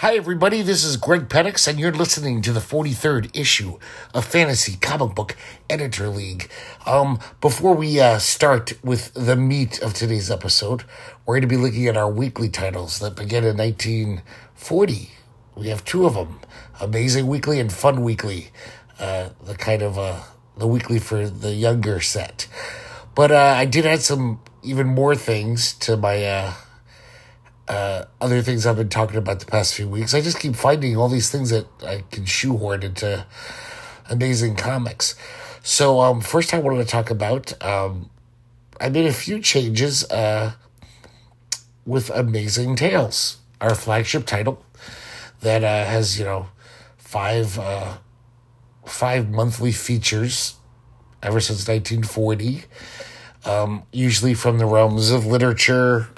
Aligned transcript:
Hi, 0.00 0.16
everybody. 0.16 0.62
This 0.62 0.82
is 0.82 0.96
Greg 0.96 1.28
Penix, 1.28 1.68
and 1.68 1.78
you're 1.78 1.92
listening 1.92 2.40
to 2.40 2.54
the 2.54 2.60
43rd 2.60 3.36
issue 3.36 3.78
of 4.14 4.24
Fantasy 4.24 4.78
Comic 4.78 5.14
Book 5.14 5.36
Editor 5.68 6.08
League. 6.08 6.50
Um, 6.86 7.18
before 7.42 7.74
we 7.74 8.00
uh, 8.00 8.18
start 8.18 8.82
with 8.82 9.12
the 9.12 9.36
meat 9.36 9.78
of 9.82 9.92
today's 9.92 10.30
episode, 10.30 10.84
we're 11.26 11.34
going 11.34 11.42
to 11.42 11.48
be 11.48 11.58
looking 11.58 11.86
at 11.86 11.98
our 11.98 12.10
weekly 12.10 12.48
titles 12.48 12.98
that 13.00 13.14
began 13.14 13.44
in 13.44 13.58
1940. 13.58 15.10
We 15.54 15.68
have 15.68 15.84
two 15.84 16.06
of 16.06 16.14
them 16.14 16.40
Amazing 16.80 17.26
Weekly 17.26 17.60
and 17.60 17.70
Fun 17.70 18.02
Weekly, 18.02 18.52
uh, 18.98 19.28
the 19.44 19.54
kind 19.54 19.82
of 19.82 19.98
uh, 19.98 20.22
the 20.56 20.66
weekly 20.66 20.98
for 20.98 21.28
the 21.28 21.52
younger 21.52 22.00
set. 22.00 22.48
But 23.14 23.32
uh, 23.32 23.54
I 23.54 23.66
did 23.66 23.84
add 23.84 24.00
some 24.00 24.40
even 24.62 24.86
more 24.86 25.14
things 25.14 25.74
to 25.74 25.98
my 25.98 26.24
uh, 27.70 28.04
other 28.20 28.42
things 28.42 28.66
I've 28.66 28.76
been 28.76 28.88
talking 28.88 29.16
about 29.16 29.38
the 29.38 29.46
past 29.46 29.74
few 29.74 29.88
weeks. 29.88 30.12
I 30.12 30.20
just 30.20 30.40
keep 30.40 30.56
finding 30.56 30.96
all 30.96 31.08
these 31.08 31.30
things 31.30 31.50
that 31.50 31.66
I 31.86 32.02
can 32.10 32.24
shoehorn 32.24 32.82
into 32.82 33.24
amazing 34.10 34.56
comics. 34.56 35.14
So, 35.62 36.00
um, 36.00 36.20
first, 36.20 36.52
I 36.52 36.58
wanted 36.58 36.78
to 36.78 36.90
talk 36.90 37.10
about 37.10 37.52
um, 37.64 38.10
I 38.80 38.88
made 38.88 39.06
a 39.06 39.12
few 39.12 39.38
changes 39.38 40.04
uh, 40.10 40.54
with 41.86 42.10
Amazing 42.10 42.74
Tales, 42.74 43.36
our 43.60 43.76
flagship 43.76 44.26
title 44.26 44.64
that 45.40 45.62
uh, 45.62 45.84
has 45.84 46.18
you 46.18 46.24
know 46.24 46.48
five 46.96 47.56
uh, 47.56 47.98
five 48.84 49.30
monthly 49.30 49.70
features 49.70 50.56
ever 51.22 51.38
since 51.38 51.68
1940. 51.68 52.64
Um, 53.44 53.84
usually 53.92 54.34
from 54.34 54.58
the 54.58 54.66
realms 54.66 55.10
of 55.10 55.24
literature, 55.24 56.08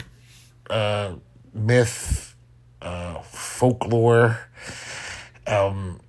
uh, 0.70 1.14
myth, 1.54 2.36
uh, 2.80 3.20
folklore. 3.22 4.48
Um, 5.46 6.00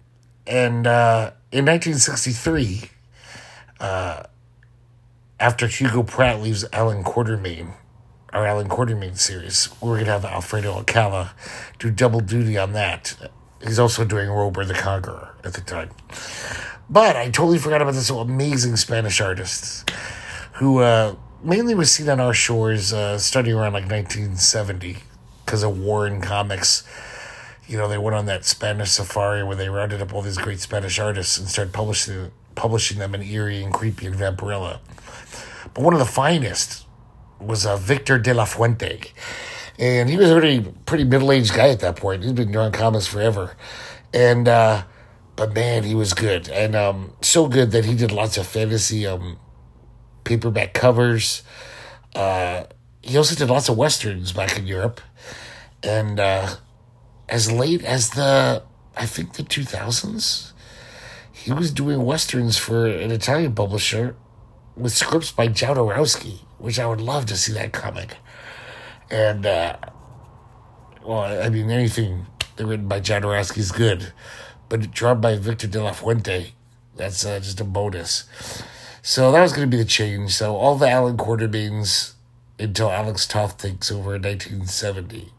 and 0.45 0.85
uh, 0.87 1.31
in 1.51 1.65
1963, 1.65 2.89
uh, 3.79 4.23
after 5.39 5.67
Hugo 5.67 6.03
Pratt 6.03 6.41
leaves 6.41 6.65
Allan 6.73 7.03
Quatermain, 7.03 7.73
our 8.31 8.45
Allan 8.45 8.69
Quatermain 8.69 9.17
series, 9.17 9.69
we're 9.81 9.95
going 9.95 10.05
to 10.05 10.11
have 10.11 10.25
Alfredo 10.25 10.73
Alcala 10.73 11.33
do 11.79 11.91
double 11.91 12.19
duty 12.19 12.57
on 12.57 12.73
that. 12.73 13.15
He's 13.61 13.79
also 13.79 14.03
doing 14.03 14.27
Rober 14.27 14.67
the 14.67 14.73
Conqueror 14.73 15.35
at 15.43 15.53
the 15.53 15.61
time. 15.61 15.91
But 16.89 17.15
I 17.15 17.25
totally 17.25 17.59
forgot 17.59 17.81
about 17.81 17.93
this 17.93 18.09
amazing 18.09 18.75
Spanish 18.75 19.21
artist 19.21 19.89
who 20.53 20.79
uh, 20.79 21.15
mainly 21.43 21.73
was 21.73 21.91
seen 21.91 22.09
on 22.09 22.19
our 22.19 22.33
shores 22.33 22.93
uh, 22.93 23.17
starting 23.17 23.53
around 23.53 23.73
like 23.73 23.89
1970 23.89 24.97
because 25.53 25.61
of 25.61 25.77
Warren 25.77 26.19
Comics. 26.19 26.83
You 27.67 27.77
know, 27.77 27.87
they 27.87 27.99
went 27.99 28.15
on 28.15 28.25
that 28.25 28.43
Spanish 28.43 28.89
safari 28.89 29.43
where 29.43 29.55
they 29.55 29.69
rounded 29.69 30.01
up 30.01 30.11
all 30.11 30.23
these 30.23 30.39
great 30.39 30.59
Spanish 30.59 30.97
artists 30.97 31.37
and 31.37 31.47
started 31.47 31.71
publishing 31.71 32.31
publishing 32.55 32.97
them 32.97 33.13
in 33.13 33.21
Eerie 33.21 33.61
and 33.61 33.71
Creepy 33.71 34.07
and 34.07 34.15
Vampirella. 34.15 34.79
But 35.75 35.83
one 35.83 35.93
of 35.93 35.99
the 35.99 36.07
finest 36.07 36.87
was 37.39 37.67
uh, 37.67 37.77
Victor 37.77 38.17
de 38.17 38.33
la 38.33 38.45
Fuente. 38.45 39.11
And 39.77 40.09
he 40.09 40.17
was 40.17 40.31
already 40.31 40.57
a 40.57 40.61
pretty 40.87 41.03
middle 41.03 41.31
aged 41.31 41.53
guy 41.53 41.69
at 41.69 41.81
that 41.81 41.97
point. 41.97 42.23
He's 42.23 42.33
been 42.33 42.51
drawing 42.51 42.71
comics 42.71 43.05
forever. 43.05 43.55
And, 44.11 44.47
uh, 44.47 44.85
but 45.35 45.53
man, 45.53 45.83
he 45.83 45.93
was 45.93 46.15
good. 46.15 46.49
And 46.49 46.75
um, 46.75 47.13
so 47.21 47.47
good 47.47 47.69
that 47.73 47.85
he 47.85 47.93
did 47.93 48.11
lots 48.11 48.37
of 48.37 48.47
fantasy 48.47 49.05
um, 49.05 49.37
paperback 50.23 50.73
covers. 50.73 51.43
Uh, 52.15 52.63
he 53.03 53.17
also 53.17 53.35
did 53.35 53.49
lots 53.49 53.69
of 53.69 53.77
westerns 53.77 54.31
back 54.31 54.57
in 54.57 54.65
Europe. 54.65 55.01
And 55.83 56.19
uh, 56.19 56.55
as 57.27 57.51
late 57.51 57.83
as 57.83 58.11
the, 58.11 58.63
I 58.95 59.05
think 59.05 59.33
the 59.33 59.43
2000s, 59.43 60.53
he 61.31 61.51
was 61.51 61.71
doing 61.71 62.05
westerns 62.05 62.57
for 62.57 62.87
an 62.87 63.11
Italian 63.11 63.53
publisher 63.53 64.15
with 64.77 64.93
scripts 64.93 65.31
by 65.31 65.49
Jodorowsky, 65.49 66.39
which 66.57 66.79
I 66.79 66.87
would 66.87 67.01
love 67.01 67.25
to 67.27 67.35
see 67.35 67.51
that 67.53 67.73
comic. 67.73 68.15
And, 69.11 69.45
uh, 69.45 69.75
well, 71.05 71.43
I 71.43 71.49
mean, 71.49 71.69
anything 71.69 72.27
written 72.57 72.87
by 72.87 73.01
Jodorowsky 73.01 73.57
is 73.57 73.73
good, 73.73 74.13
but 74.69 74.91
drawn 74.91 75.19
by 75.19 75.35
Victor 75.35 75.67
de 75.67 75.83
la 75.83 75.91
Fuente, 75.91 76.53
that's 76.95 77.25
uh, 77.25 77.39
just 77.39 77.59
a 77.59 77.65
bonus. 77.65 78.23
So 79.01 79.33
that 79.33 79.41
was 79.41 79.51
going 79.51 79.69
to 79.69 79.77
be 79.77 79.81
the 79.81 79.89
change. 79.89 80.31
So 80.31 80.55
all 80.55 80.77
the 80.77 80.89
Allan 80.89 81.17
Quatermains 81.17 82.12
until 82.63 82.91
Alex 82.91 83.27
Toth 83.27 83.57
takes 83.57 83.91
over 83.91 84.15
in 84.15 84.21
1970 84.21 85.31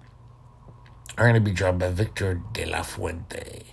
are 1.17 1.25
going 1.25 1.35
to 1.35 1.41
be 1.41 1.53
drawn 1.53 1.79
by 1.79 1.91
Victor 1.91 2.41
de 2.53 2.65
la 2.65 2.83
Fuente. 2.83 3.65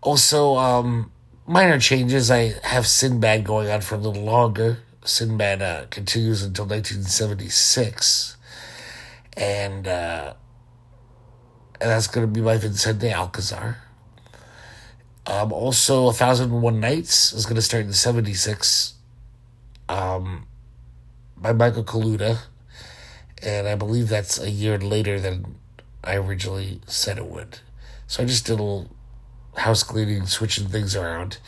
Also, 0.00 0.56
um, 0.56 1.10
minor 1.46 1.78
changes. 1.78 2.30
I 2.30 2.54
have 2.62 2.86
Sinbad 2.86 3.44
going 3.44 3.68
on 3.68 3.80
for 3.80 3.96
a 3.96 3.98
little 3.98 4.22
longer. 4.22 4.78
Sinbad 5.04 5.62
uh, 5.62 5.86
continues 5.90 6.42
until 6.42 6.64
1976. 6.64 8.36
And, 9.36 9.88
uh, 9.88 10.34
and 11.80 11.90
that's 11.90 12.06
going 12.06 12.26
to 12.26 12.32
be 12.32 12.40
by 12.40 12.56
Vicente 12.56 13.10
Alcazar. 13.10 13.78
Um, 15.26 15.52
also, 15.52 16.08
A 16.08 16.12
Thousand 16.12 16.52
and 16.52 16.62
One 16.62 16.80
Nights 16.80 17.32
is 17.32 17.46
going 17.46 17.56
to 17.56 17.62
start 17.62 17.84
in 17.84 17.92
76 17.92 18.94
um, 19.88 20.46
by 21.42 21.52
Michael 21.52 21.84
Kaluta. 21.84 22.38
And 23.42 23.66
I 23.66 23.74
believe 23.74 24.08
that's 24.08 24.40
a 24.40 24.50
year 24.50 24.78
later 24.78 25.18
than 25.18 25.56
I 26.04 26.16
originally 26.16 26.80
said 26.86 27.18
it 27.18 27.26
would. 27.26 27.58
So 28.06 28.22
I 28.22 28.26
just 28.26 28.46
did 28.46 28.52
a 28.52 28.62
little 28.62 28.88
house 29.56 29.82
cleaning, 29.82 30.26
switching 30.26 30.68
things 30.68 30.94
around. 30.94 31.38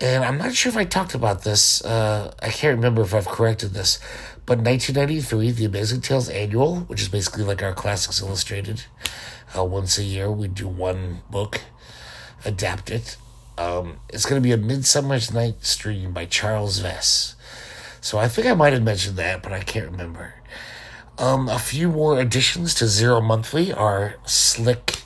And 0.00 0.24
I'm 0.24 0.38
not 0.38 0.54
sure 0.54 0.70
if 0.70 0.76
I 0.76 0.84
talked 0.84 1.14
about 1.14 1.44
this. 1.44 1.84
Uh, 1.84 2.34
I 2.42 2.48
can't 2.48 2.76
remember 2.76 3.02
if 3.02 3.14
I've 3.14 3.28
corrected 3.28 3.74
this. 3.74 3.98
But 4.46 4.58
1993, 4.58 5.52
the 5.52 5.64
Amazing 5.66 6.00
Tales 6.00 6.28
Annual, 6.28 6.80
which 6.80 7.00
is 7.00 7.08
basically 7.08 7.44
like 7.44 7.62
our 7.62 7.72
Classics 7.72 8.20
Illustrated, 8.20 8.84
uh, 9.56 9.64
once 9.64 9.98
a 9.98 10.02
year 10.02 10.30
we 10.30 10.48
do 10.48 10.66
one 10.66 11.20
book, 11.30 11.60
adapt 12.44 12.90
it. 12.90 13.16
Um, 13.56 13.98
it's 14.08 14.26
going 14.26 14.42
to 14.42 14.46
be 14.46 14.52
a 14.52 14.56
Midsummer's 14.56 15.32
Night's 15.32 15.76
Dream 15.76 16.12
by 16.12 16.26
Charles 16.26 16.80
Vess. 16.80 17.33
So 18.04 18.18
I 18.18 18.28
think 18.28 18.46
I 18.46 18.52
might 18.52 18.74
have 18.74 18.82
mentioned 18.82 19.16
that, 19.16 19.42
but 19.42 19.54
I 19.54 19.60
can't 19.60 19.90
remember. 19.90 20.34
Um, 21.16 21.48
a 21.48 21.58
few 21.58 21.88
more 21.88 22.20
additions 22.20 22.74
to 22.74 22.86
Zero 22.86 23.22
Monthly 23.22 23.72
are 23.72 24.16
Slick, 24.26 24.96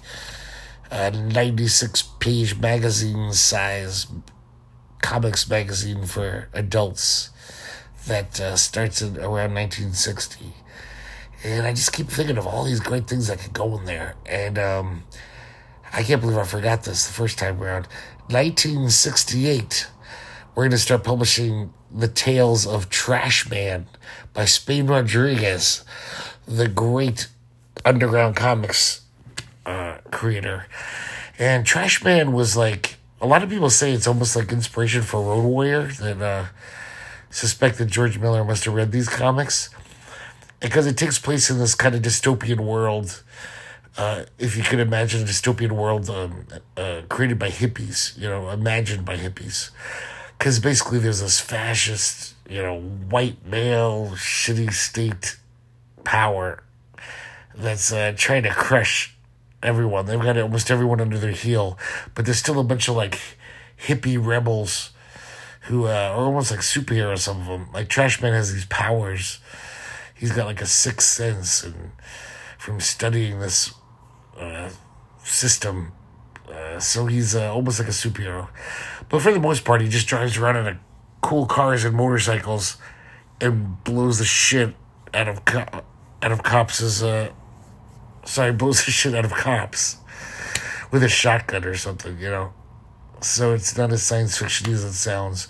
a 0.91 1.13
96 1.13 2.03
page 2.19 2.59
magazine 2.59 3.33
size 3.33 4.09
comics 5.01 5.49
magazine 5.49 6.07
for 6.07 6.49
adults 6.53 7.31
that 8.09 8.41
uh, 8.41 8.57
starts 8.57 9.01
in 9.01 9.17
around 9.17 9.55
1960. 9.55 10.55
And 11.45 11.69
I 11.69 11.75
just 11.75 11.93
keep 11.93 12.09
thinking 12.09 12.37
of 12.37 12.49
all 12.49 12.65
these 12.65 12.81
great 12.81 13.07
things 13.07 13.29
that 13.29 13.39
could 13.39 13.53
go 13.53 13.79
in 13.79 13.85
there. 13.85 14.17
And 14.27 14.59
um, 14.59 15.05
I 15.93 16.03
can't 16.03 16.21
believe 16.21 16.37
I 16.37 16.43
forgot 16.43 16.83
this 16.83 17.07
the 17.07 17.13
first 17.13 17.39
time 17.39 17.63
around. 17.63 17.87
1968, 18.27 19.87
we're 20.59 20.65
going 20.65 20.73
to 20.73 20.79
start 20.79 21.05
publishing 21.05 21.73
The 21.95 22.09
Tales 22.09 22.67
of 22.67 22.91
Trash 22.91 23.49
Man 23.49 23.87
by 24.35 24.45
Spain 24.45 24.89
Rodriguez, 24.89 25.85
the 26.49 26.67
great 26.67 27.29
underground 27.85 28.35
comics 28.35 29.03
uh, 29.65 29.99
creator. 30.11 30.67
And 31.39 31.65
Trash 31.65 32.03
Man 32.03 32.33
was 32.33 32.57
like, 32.57 32.97
a 33.21 33.27
lot 33.29 33.45
of 33.45 33.51
people 33.51 33.71
say 33.71 33.93
it's 33.93 34.09
almost 34.09 34.35
like 34.35 34.51
inspiration 34.51 35.03
for 35.03 35.23
Road 35.23 35.45
Warrior, 35.45 35.93
that 36.01 36.21
uh, 36.21 36.47
suspect 37.31 37.79
that 37.79 37.87
George 37.87 38.19
Miller 38.19 38.43
must 38.43 38.65
have 38.65 38.75
read 38.75 38.91
these 38.91 39.09
comics. 39.09 39.71
Because 40.59 40.89
it 40.89 40.97
takes 40.97 41.21
place 41.21 41.51
in 41.51 41.59
this 41.59 41.77
kind 41.77 41.95
of 41.95 42.03
dystopian 42.03 42.59
world. 42.59 43.23
Uh, 43.97 44.25
if 44.41 44.57
you 44.57 44.65
could 44.65 44.81
imagine 44.81 45.23
a 45.23 45.25
dystopian 45.25 45.71
world 45.71 46.11
um, 46.11 46.49
uh, 46.77 47.03
created 47.09 47.39
by 47.39 47.49
hippies, 47.49 48.19
you 48.19 48.29
know, 48.29 48.51
imagined 48.51 49.05
by 49.05 49.17
hippies. 49.17 49.71
Because 50.39 50.61
basically 50.61 50.99
there's 51.01 51.21
this 51.21 51.41
fascist, 51.41 52.35
you 52.49 52.63
know, 52.63 52.81
white 52.81 53.45
male, 53.45 54.13
shitty 54.15 54.73
state 54.73 55.37
power 56.05 56.63
that's 57.55 57.93
uh, 57.93 58.13
trying 58.17 58.45
to 58.45 58.51
crush 58.51 59.17
everyone. 59.63 60.07
They've 60.07 60.21
got 60.21 60.39
almost 60.39 60.71
everyone 60.71 61.01
under 61.01 61.19
their 61.19 61.33
heel, 61.33 61.77
but 62.15 62.25
there's 62.25 62.39
still 62.39 62.61
a 62.61 62.65
bunch 62.65 62.89
of 62.89 62.97
like 62.97 63.19
hippie 63.87 64.25
rebels 64.25 64.91
who 65.63 65.87
uh, 65.87 65.91
are 65.91 66.25
almost 66.25 66.51
like 66.51 66.61
superheroes. 66.61 67.19
Some 67.19 67.41
of 67.41 67.47
them, 67.47 67.69
like 67.73 67.89
Trashman, 67.89 68.33
has 68.33 68.53
these 68.53 68.67
powers. 68.67 69.41
He's 70.15 70.33
got 70.33 70.47
like 70.47 70.61
a 70.61 70.67
sixth 70.67 71.09
sense, 71.09 71.63
and 71.63 71.93
from 72.59 72.81
studying 72.81 73.39
this 73.39 73.75
uh, 74.39 74.71
system, 75.23 75.93
uh, 76.53 76.79
so 76.79 77.07
he's 77.07 77.35
uh, 77.37 77.53
almost 77.53 77.79
like 77.79 77.89
a 77.89 77.93
superhero. 77.93 78.49
But 79.09 79.23
for 79.23 79.33
the 79.33 79.41
most 79.41 79.65
part, 79.65 79.81
he 79.81 79.89
just 79.89 80.07
drives 80.07 80.37
around 80.37 80.57
in 80.57 80.67
a 80.67 80.81
cool 81.21 81.47
cars 81.47 81.85
and 81.85 81.97
motorcycles 81.97 82.77
and 83.41 83.83
blows 83.85 84.19
the 84.19 84.25
shit 84.25 84.75
out 85.15 85.29
of 85.29 85.45
co- 85.45 85.83
out 86.23 86.33
of 86.33 86.43
cops' 86.43 87.03
uh, 87.03 87.31
Sorry, 88.25 88.53
blows 88.53 88.85
the 88.85 88.91
shit 88.91 89.15
out 89.15 89.25
of 89.25 89.33
cops 89.33 89.97
with 90.91 91.03
a 91.03 91.09
shotgun 91.09 91.65
or 91.65 91.75
something, 91.75 92.19
you 92.19 92.29
know. 92.29 92.53
So 93.21 93.53
it's 93.53 93.77
not 93.77 93.93
as 93.93 94.03
science 94.03 94.39
fiction 94.39 94.73
as 94.73 94.85
it 94.85 94.93
sounds. 94.93 95.49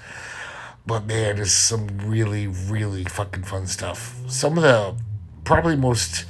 But 0.87 1.07
man, 1.07 1.37
there's 1.37 1.53
some 1.53 1.87
really, 1.99 2.47
really 2.47 3.05
fucking 3.05 3.43
fun 3.43 3.67
stuff. 3.67 4.19
Some 4.27 4.57
of 4.57 4.63
the 4.63 4.97
probably 5.45 5.77
most 5.77 6.25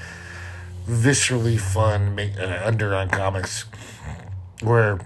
viscerally 0.88 1.60
fun 1.60 2.18
uh, 2.18 2.62
underground 2.64 3.12
comics 3.12 3.66
where 4.62 4.98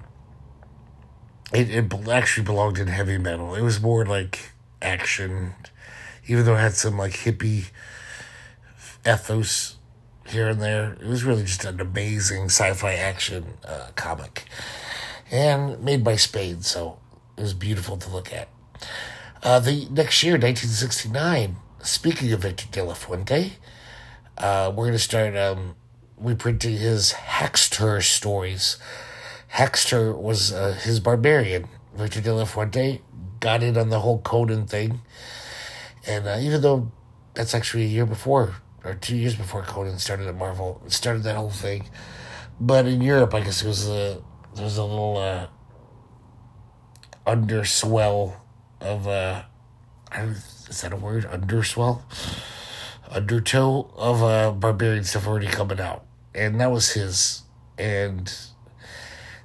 it, 1.53 1.71
it 1.71 2.09
actually 2.09 2.45
belonged 2.45 2.79
in 2.79 2.89
heavy 2.89 3.19
metal. 3.19 3.55
It 3.55 3.63
was 3.63 3.81
more 3.81 4.05
like 4.05 4.51
action, 4.81 5.55
even 6.27 6.45
though 6.45 6.55
it 6.55 6.61
had 6.61 6.75
some 6.75 6.99
like 6.99 7.13
hippie 7.13 7.71
ethos 9.07 9.77
here 10.29 10.49
and 10.49 10.61
there. 10.61 10.95
It 10.95 11.07
was 11.07 11.25
really 11.25 11.45
just 11.45 11.65
an 11.65 11.81
amazing 11.81 12.45
sci-fi 12.45 12.95
action 12.95 13.59
uh, 13.67 13.89
comic, 13.95 14.45
and 15.31 15.83
made 15.83 16.03
by 16.03 16.17
Spain, 16.17 16.63
so 16.63 16.99
it 17.37 17.43
was 17.43 17.55
beautiful 17.55 17.97
to 17.97 18.11
look 18.11 18.33
at. 18.33 18.49
Uh, 19.43 19.59
the 19.59 19.89
next 19.91 20.23
year, 20.23 20.35
1969. 20.35 21.57
Speaking 21.83 22.33
of 22.33 22.43
Victor 22.43 22.67
De 22.71 22.85
La 22.85 22.95
Fuente, 22.95 23.55
uh, 24.39 24.73
we're 24.75 24.85
going 24.85 24.93
to 24.93 24.99
start 25.01 25.37
um, 25.37 25.75
reprinting 26.17 26.77
his 26.77 27.13
Haxtur 27.13 28.01
stories. 28.03 28.79
Haxtur 29.53 30.17
was 30.17 30.53
uh, 30.53 30.79
his 30.83 31.01
barbarian. 31.01 31.69
Victor 31.95 32.21
De 32.21 32.33
La 32.33 32.45
Fuente 32.45 33.03
got 33.41 33.63
in 33.63 33.77
on 33.77 33.91
the 33.91 34.01
whole 34.01 34.21
Conan 34.21 34.67
thing. 34.67 35.01
And 36.07 36.27
uh, 36.27 36.39
even 36.41 36.63
though 36.63 36.91
that's 37.35 37.55
actually 37.55 37.85
a 37.85 37.89
year 37.89 38.07
before 38.07 38.57
or 38.85 38.95
two 38.95 39.17
years 39.17 39.35
before 39.35 39.63
Conan 39.63 39.99
started 39.99 40.27
at 40.27 40.37
Marvel, 40.37 40.83
started 40.89 41.23
that 41.25 41.37
whole 41.37 41.51
thing. 41.51 41.89
But 42.61 42.87
in 42.87 43.03
Europe, 43.03 43.35
I 43.35 43.41
guess 43.41 43.63
it 43.63 43.69
was 43.69 43.89
a 43.89 44.23
there 44.55 44.65
was 44.65 44.77
a 44.77 44.85
little 44.85 45.17
uh, 45.19 45.47
underswell 47.27 48.43
of 48.81 49.07
uh, 49.07 49.43
is 50.15 50.81
that 50.83 50.93
a 50.93 50.97
word? 50.97 51.25
Underswell, 51.27 52.05
undertow 53.11 53.91
of 53.97 54.23
uh, 54.23 54.53
barbarian 54.53 55.05
stuff 55.05 55.27
already 55.27 55.47
coming 55.47 55.81
out, 55.81 56.05
and 56.35 56.61
that 56.61 56.71
was 56.71 56.93
his, 56.93 57.43
and 57.79 58.33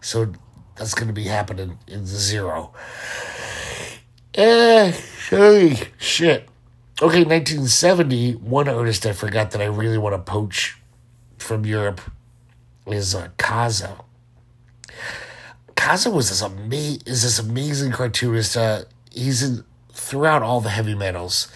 so 0.08 0.32
that's 0.78 0.94
going 0.94 1.08
to 1.10 1.14
be 1.14 1.26
happening 1.26 1.78
in 1.86 2.06
zero. 2.06 2.72
Eh, 4.34 4.94
hey, 5.30 5.90
shit. 5.98 6.48
Okay, 7.02 7.26
1970, 7.26 8.36
one 8.36 8.70
artist 8.70 9.06
I 9.06 9.12
forgot 9.12 9.52
that 9.52 9.62
I 9.62 9.66
really 9.66 9.98
want 9.98 10.16
to 10.16 10.20
poach 10.20 10.78
from 11.38 11.66
Europe 11.66 12.00
is 12.86 13.14
uh, 13.14 13.28
Caza. 13.38 14.02
Caza 15.76 16.14
was 16.14 16.30
this 16.30 16.42
ama- 16.42 17.00
is 17.06 17.24
this 17.24 17.38
amazing 17.38 17.92
cartoonist. 17.92 18.56
Uh, 18.56 18.84
he's 19.12 19.44
in 19.44 19.66
throughout 19.92 20.42
all 20.42 20.62
the 20.62 20.70
heavy 20.70 20.96
metals. 20.96 21.50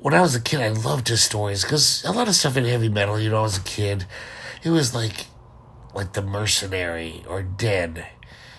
When 0.00 0.12
I 0.12 0.20
was 0.20 0.34
a 0.34 0.40
kid, 0.40 0.60
I 0.60 0.68
loved 0.68 1.08
his 1.08 1.22
stories 1.22 1.62
because 1.62 2.04
a 2.04 2.12
lot 2.12 2.28
of 2.28 2.34
stuff 2.34 2.58
in 2.58 2.66
heavy 2.66 2.90
metal, 2.90 3.18
you 3.18 3.30
know, 3.30 3.44
as 3.44 3.56
a 3.56 3.62
kid, 3.62 4.04
it 4.62 4.68
was 4.68 4.94
like 4.94 5.29
like 5.94 6.12
the 6.12 6.22
mercenary 6.22 7.24
or 7.28 7.42
dead, 7.42 8.06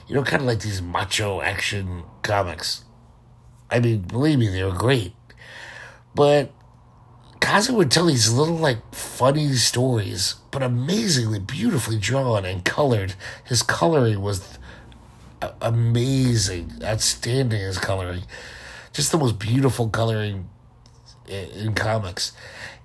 you 0.07 0.15
know, 0.15 0.23
kind 0.23 0.41
of 0.41 0.47
like 0.47 0.59
these 0.59 0.81
macho 0.81 1.41
action 1.41 2.03
comics. 2.21 2.83
I 3.69 3.79
mean, 3.79 4.01
believe 4.01 4.39
me, 4.39 4.49
they 4.49 4.63
were 4.63 4.71
great. 4.71 5.13
But 6.13 6.51
Caza 7.39 7.73
would 7.73 7.89
tell 7.89 8.05
these 8.05 8.31
little, 8.31 8.57
like, 8.57 8.93
funny 8.93 9.53
stories, 9.53 10.35
but 10.51 10.61
amazingly 10.61 11.39
beautifully 11.39 11.97
drawn 11.97 12.45
and 12.45 12.65
colored. 12.65 13.13
His 13.45 13.63
coloring 13.63 14.21
was 14.21 14.59
amazing, 15.61 16.73
outstanding, 16.83 17.61
his 17.61 17.77
coloring. 17.77 18.23
Just 18.93 19.11
the 19.11 19.17
most 19.17 19.39
beautiful 19.39 19.89
coloring 19.89 20.49
in 21.27 21.73
comics. 21.73 22.33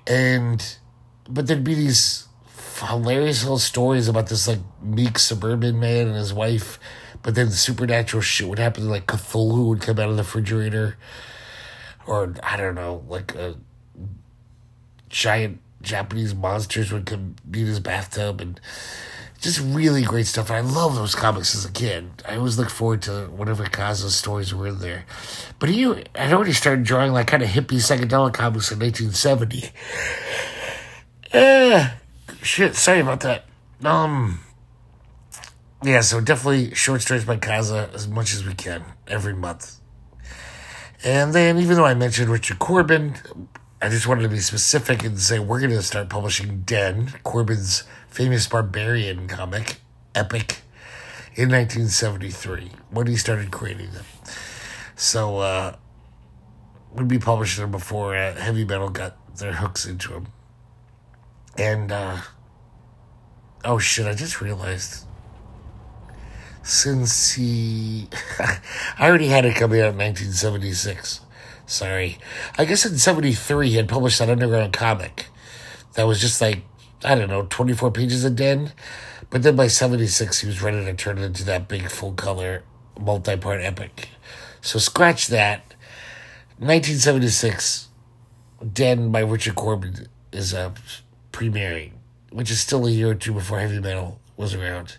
And, 0.06 0.64
but 1.28 1.48
there'd 1.48 1.64
be 1.64 1.74
these 1.74 2.28
hilarious 2.80 3.42
little 3.42 3.58
stories 3.58 4.08
about 4.08 4.28
this, 4.28 4.48
like, 4.48 4.60
meek 4.82 5.18
suburban 5.18 5.78
man 5.80 6.08
and 6.08 6.16
his 6.16 6.32
wife, 6.32 6.78
but 7.22 7.34
then 7.34 7.50
supernatural 7.50 8.22
shit 8.22 8.48
would 8.48 8.58
happen, 8.58 8.88
like 8.88 9.06
Cthulhu 9.06 9.68
would 9.68 9.80
come 9.80 9.98
out 9.98 10.10
of 10.10 10.16
the 10.16 10.22
refrigerator 10.22 10.96
or 12.06 12.34
I 12.42 12.56
don't 12.56 12.74
know, 12.74 13.04
like 13.08 13.34
a 13.34 13.56
giant 15.08 15.60
Japanese 15.82 16.34
monsters 16.34 16.92
would 16.92 17.06
come 17.06 17.36
beat 17.48 17.66
his 17.66 17.80
bathtub 17.80 18.40
and 18.40 18.60
just 19.40 19.60
really 19.60 20.02
great 20.02 20.26
stuff. 20.26 20.50
And 20.50 20.58
I 20.58 20.70
love 20.70 20.94
those 20.94 21.14
comics 21.14 21.54
as 21.54 21.64
a 21.64 21.70
kid. 21.70 22.22
I 22.26 22.36
always 22.36 22.58
look 22.58 22.70
forward 22.70 23.02
to 23.02 23.26
whatever 23.26 23.64
Caza's 23.64 24.16
stories 24.16 24.54
were 24.54 24.68
in 24.68 24.78
there. 24.78 25.04
But 25.58 25.68
he 25.68 25.86
I'd 26.14 26.32
already 26.32 26.52
started 26.52 26.84
drawing 26.84 27.12
like 27.12 27.26
kind 27.26 27.42
of 27.42 27.50
hippie 27.50 27.78
psychedelic 27.78 28.34
comics 28.34 28.70
in 28.70 28.78
1970. 28.78 29.70
Eh, 31.32 31.90
shit, 32.46 32.76
sorry 32.76 33.00
about 33.00 33.20
that. 33.20 33.44
Um, 33.84 34.40
yeah, 35.82 36.00
so 36.00 36.20
definitely 36.20 36.74
short 36.74 37.02
stories 37.02 37.24
by 37.24 37.36
Caza 37.36 37.92
as 37.92 38.08
much 38.08 38.32
as 38.32 38.46
we 38.46 38.54
can 38.54 38.84
every 39.06 39.34
month. 39.34 39.80
And 41.04 41.34
then, 41.34 41.58
even 41.58 41.76
though 41.76 41.84
I 41.84 41.94
mentioned 41.94 42.30
Richard 42.30 42.58
Corbin, 42.58 43.14
I 43.82 43.88
just 43.88 44.06
wanted 44.06 44.22
to 44.22 44.28
be 44.28 44.38
specific 44.38 45.04
and 45.04 45.20
say 45.20 45.38
we're 45.38 45.60
going 45.60 45.70
to 45.70 45.82
start 45.82 46.08
publishing 46.08 46.62
Den, 46.62 47.12
Corbin's 47.22 47.84
famous 48.08 48.46
barbarian 48.46 49.28
comic, 49.28 49.76
epic, 50.14 50.62
in 51.34 51.50
1973 51.50 52.70
when 52.90 53.06
he 53.06 53.16
started 53.16 53.50
creating 53.50 53.90
them. 53.90 54.04
So, 54.94 55.38
uh, 55.38 55.76
we'd 56.94 57.08
be 57.08 57.18
publishing 57.18 57.62
them 57.62 57.70
before 57.70 58.16
uh, 58.16 58.34
heavy 58.34 58.64
metal 58.64 58.88
got 58.88 59.36
their 59.36 59.52
hooks 59.52 59.84
into 59.84 60.08
them. 60.08 60.28
And, 61.58 61.92
uh, 61.92 62.20
oh 63.66 63.78
shit, 63.78 64.06
I 64.06 64.14
just 64.14 64.40
realized 64.40 65.04
since 66.62 67.32
he. 67.32 68.08
I 68.98 69.08
already 69.08 69.28
had 69.28 69.44
it 69.44 69.56
coming 69.56 69.80
out 69.80 69.92
in 69.92 69.98
1976. 69.98 71.20
Sorry. 71.66 72.18
I 72.56 72.64
guess 72.64 72.86
in 72.86 72.96
73 72.96 73.70
he 73.70 73.76
had 73.76 73.88
published 73.88 74.18
that 74.20 74.30
underground 74.30 74.72
comic 74.72 75.26
that 75.94 76.04
was 76.04 76.20
just 76.20 76.40
like, 76.40 76.62
I 77.04 77.14
don't 77.14 77.28
know, 77.28 77.46
24 77.50 77.90
pages 77.90 78.24
a 78.24 78.30
den. 78.30 78.72
But 79.30 79.42
then 79.42 79.56
by 79.56 79.66
76 79.66 80.40
he 80.40 80.46
was 80.46 80.62
ready 80.62 80.84
to 80.84 80.94
turn 80.94 81.18
it 81.18 81.24
into 81.24 81.44
that 81.44 81.68
big 81.68 81.90
full 81.90 82.12
color 82.12 82.62
multi 82.98 83.36
part 83.36 83.60
epic. 83.60 84.10
So 84.60 84.78
scratch 84.78 85.26
that. 85.28 85.74
1976, 86.58 87.88
Den 88.72 89.12
by 89.12 89.20
Richard 89.20 89.56
Corbin 89.56 90.08
is 90.32 90.54
uh, 90.54 90.72
premiering, 91.30 91.92
which 92.30 92.50
is 92.50 92.60
still 92.60 92.86
a 92.86 92.90
year 92.90 93.10
or 93.10 93.14
two 93.14 93.32
before 93.32 93.58
heavy 93.60 93.80
metal 93.80 94.20
was 94.36 94.54
around. 94.54 94.96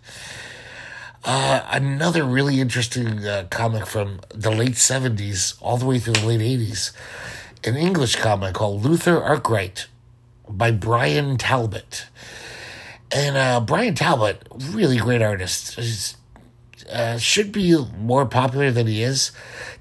Uh, 1.23 1.65
another 1.71 2.23
really 2.23 2.61
interesting 2.61 3.25
uh, 3.25 3.45
comic 3.49 3.85
from 3.85 4.21
the 4.29 4.51
late 4.51 4.73
70s 4.73 5.55
all 5.61 5.77
the 5.77 5.85
way 5.85 5.99
through 5.99 6.13
the 6.13 6.25
late 6.25 6.39
80s. 6.39 6.93
An 7.65 7.75
English 7.75 8.15
comic 8.15 8.53
called 8.53 8.83
Luther 8.83 9.21
Arkwright 9.21 9.87
by 10.47 10.71
Bryan 10.71 11.37
Talbot. 11.37 12.05
And 13.11 13.35
uh, 13.35 13.59
Bryan 13.59 13.95
Talbot, 13.95 14.47
really 14.71 14.97
great 14.97 15.21
artist. 15.21 16.17
Uh, 16.91 17.17
should 17.17 17.51
be 17.51 17.77
more 17.97 18.25
popular 18.25 18.71
than 18.71 18.87
he 18.87 19.03
is. 19.03 19.31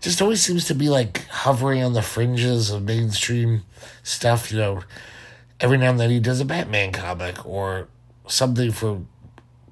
Just 0.00 0.20
always 0.20 0.42
seems 0.42 0.64
to 0.66 0.74
be 0.74 0.88
like 0.88 1.26
hovering 1.28 1.82
on 1.82 1.92
the 1.92 2.02
fringes 2.02 2.70
of 2.70 2.82
mainstream 2.82 3.62
stuff. 4.02 4.50
You 4.50 4.58
know, 4.58 4.82
every 5.60 5.78
now 5.78 5.90
and 5.90 6.00
then 6.00 6.10
he 6.10 6.20
does 6.20 6.40
a 6.40 6.44
Batman 6.44 6.92
comic 6.92 7.44
or 7.46 7.88
something 8.26 8.72
for 8.72 9.02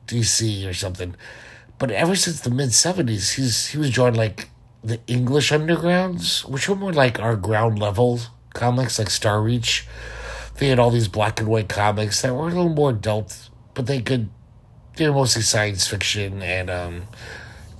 DC 0.06 0.68
or 0.68 0.74
something. 0.74 1.14
But 1.78 1.90
ever 1.90 2.16
since 2.16 2.40
the 2.40 2.50
mid 2.50 2.72
seventies, 2.72 3.32
he's 3.32 3.68
he 3.68 3.78
was 3.78 3.90
drawing 3.90 4.14
like 4.14 4.48
the 4.82 5.00
English 5.06 5.50
undergrounds, 5.50 6.48
which 6.48 6.68
were 6.68 6.76
more 6.76 6.92
like 6.92 7.18
our 7.18 7.36
ground 7.36 7.78
level 7.78 8.20
comics, 8.52 8.98
like 8.98 9.10
Star 9.10 9.42
Reach. 9.42 9.86
They 10.58 10.68
had 10.68 10.78
all 10.78 10.90
these 10.90 11.08
black 11.08 11.40
and 11.40 11.48
white 11.48 11.68
comics 11.68 12.22
that 12.22 12.34
were 12.34 12.44
a 12.44 12.54
little 12.54 12.68
more 12.68 12.90
adult, 12.90 13.48
but 13.74 13.86
they 13.86 14.00
could 14.00 14.28
they 14.96 15.08
were 15.08 15.14
mostly 15.14 15.42
science 15.42 15.86
fiction 15.86 16.42
and 16.42 16.70
um, 16.70 17.02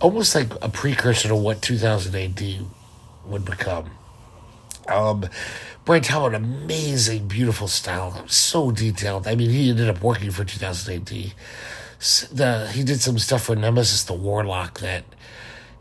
almost 0.00 0.34
like 0.34 0.52
a 0.62 0.68
precursor 0.68 1.28
to 1.28 1.36
what 1.36 1.62
2000 1.62 2.14
AD 2.14 2.66
would 3.26 3.44
become. 3.44 3.90
Um, 4.88 5.24
Bryan 5.84 6.02
Talbot, 6.02 6.34
amazing, 6.34 7.28
beautiful 7.28 7.68
style, 7.68 8.26
so 8.26 8.70
detailed. 8.70 9.26
I 9.26 9.34
mean, 9.34 9.50
he 9.50 9.68
ended 9.70 9.88
up 9.88 10.02
working 10.02 10.30
for 10.30 10.44
2000 10.44 10.94
AD 10.94 11.34
the 12.32 12.70
he 12.72 12.84
did 12.84 13.00
some 13.00 13.18
stuff 13.18 13.44
for 13.44 13.56
Nemesis 13.56 14.04
the 14.04 14.12
Warlock 14.12 14.80
that 14.80 15.04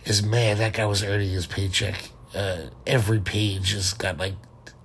is 0.05 0.24
man, 0.24 0.57
that 0.57 0.74
guy 0.74 0.86
was 0.86 1.03
earning 1.03 1.29
his 1.29 1.48
paycheck. 1.48 2.12
Uh, 2.33 2.67
every 2.88 3.19
page 3.19 3.74
has 3.74 3.93
got 3.93 4.17
like 4.17 4.36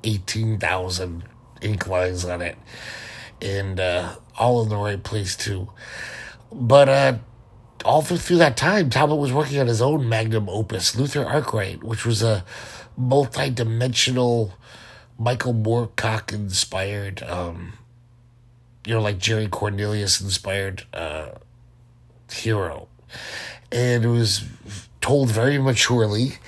eighteen 0.04 0.58
thousand 0.58 1.24
ink 1.60 1.86
lines 1.86 2.24
on 2.24 2.42
it, 2.42 2.56
and 3.40 3.78
uh, 3.78 4.16
all 4.38 4.62
in 4.62 4.68
the 4.68 4.76
right 4.76 5.02
place 5.02 5.36
too. 5.36 5.68
But 6.52 6.88
uh, 6.88 7.18
all 7.84 8.02
through, 8.02 8.38
that 8.38 8.56
time, 8.56 8.90
Talbot 8.90 9.18
was 9.18 9.32
working 9.32 9.60
on 9.60 9.66
his 9.66 9.82
own 9.82 10.08
magnum 10.08 10.48
opus, 10.48 10.96
Luther 10.96 11.24
Arkwright, 11.24 11.84
which 11.84 12.04
was 12.04 12.22
a 12.22 12.44
multi-dimensional 12.96 14.54
Michael 15.18 15.52
Moorcock 15.52 16.32
inspired, 16.32 17.22
um, 17.24 17.74
you 18.86 18.94
know, 18.94 19.02
like 19.02 19.18
Jerry 19.18 19.48
Cornelius 19.48 20.20
inspired 20.20 20.84
uh, 20.94 21.30
hero. 22.30 22.88
And 23.72 24.04
it 24.04 24.08
was 24.08 24.44
told 25.00 25.30
very 25.30 25.58
maturely. 25.58 26.38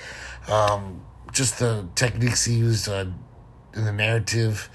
Um, 0.47 1.05
just 1.33 1.59
the 1.59 1.87
techniques 1.95 2.45
he 2.45 2.55
used 2.55 2.87
uh, 2.87 3.05
in 3.75 3.85
the 3.85 3.91
narrative. 3.91 4.69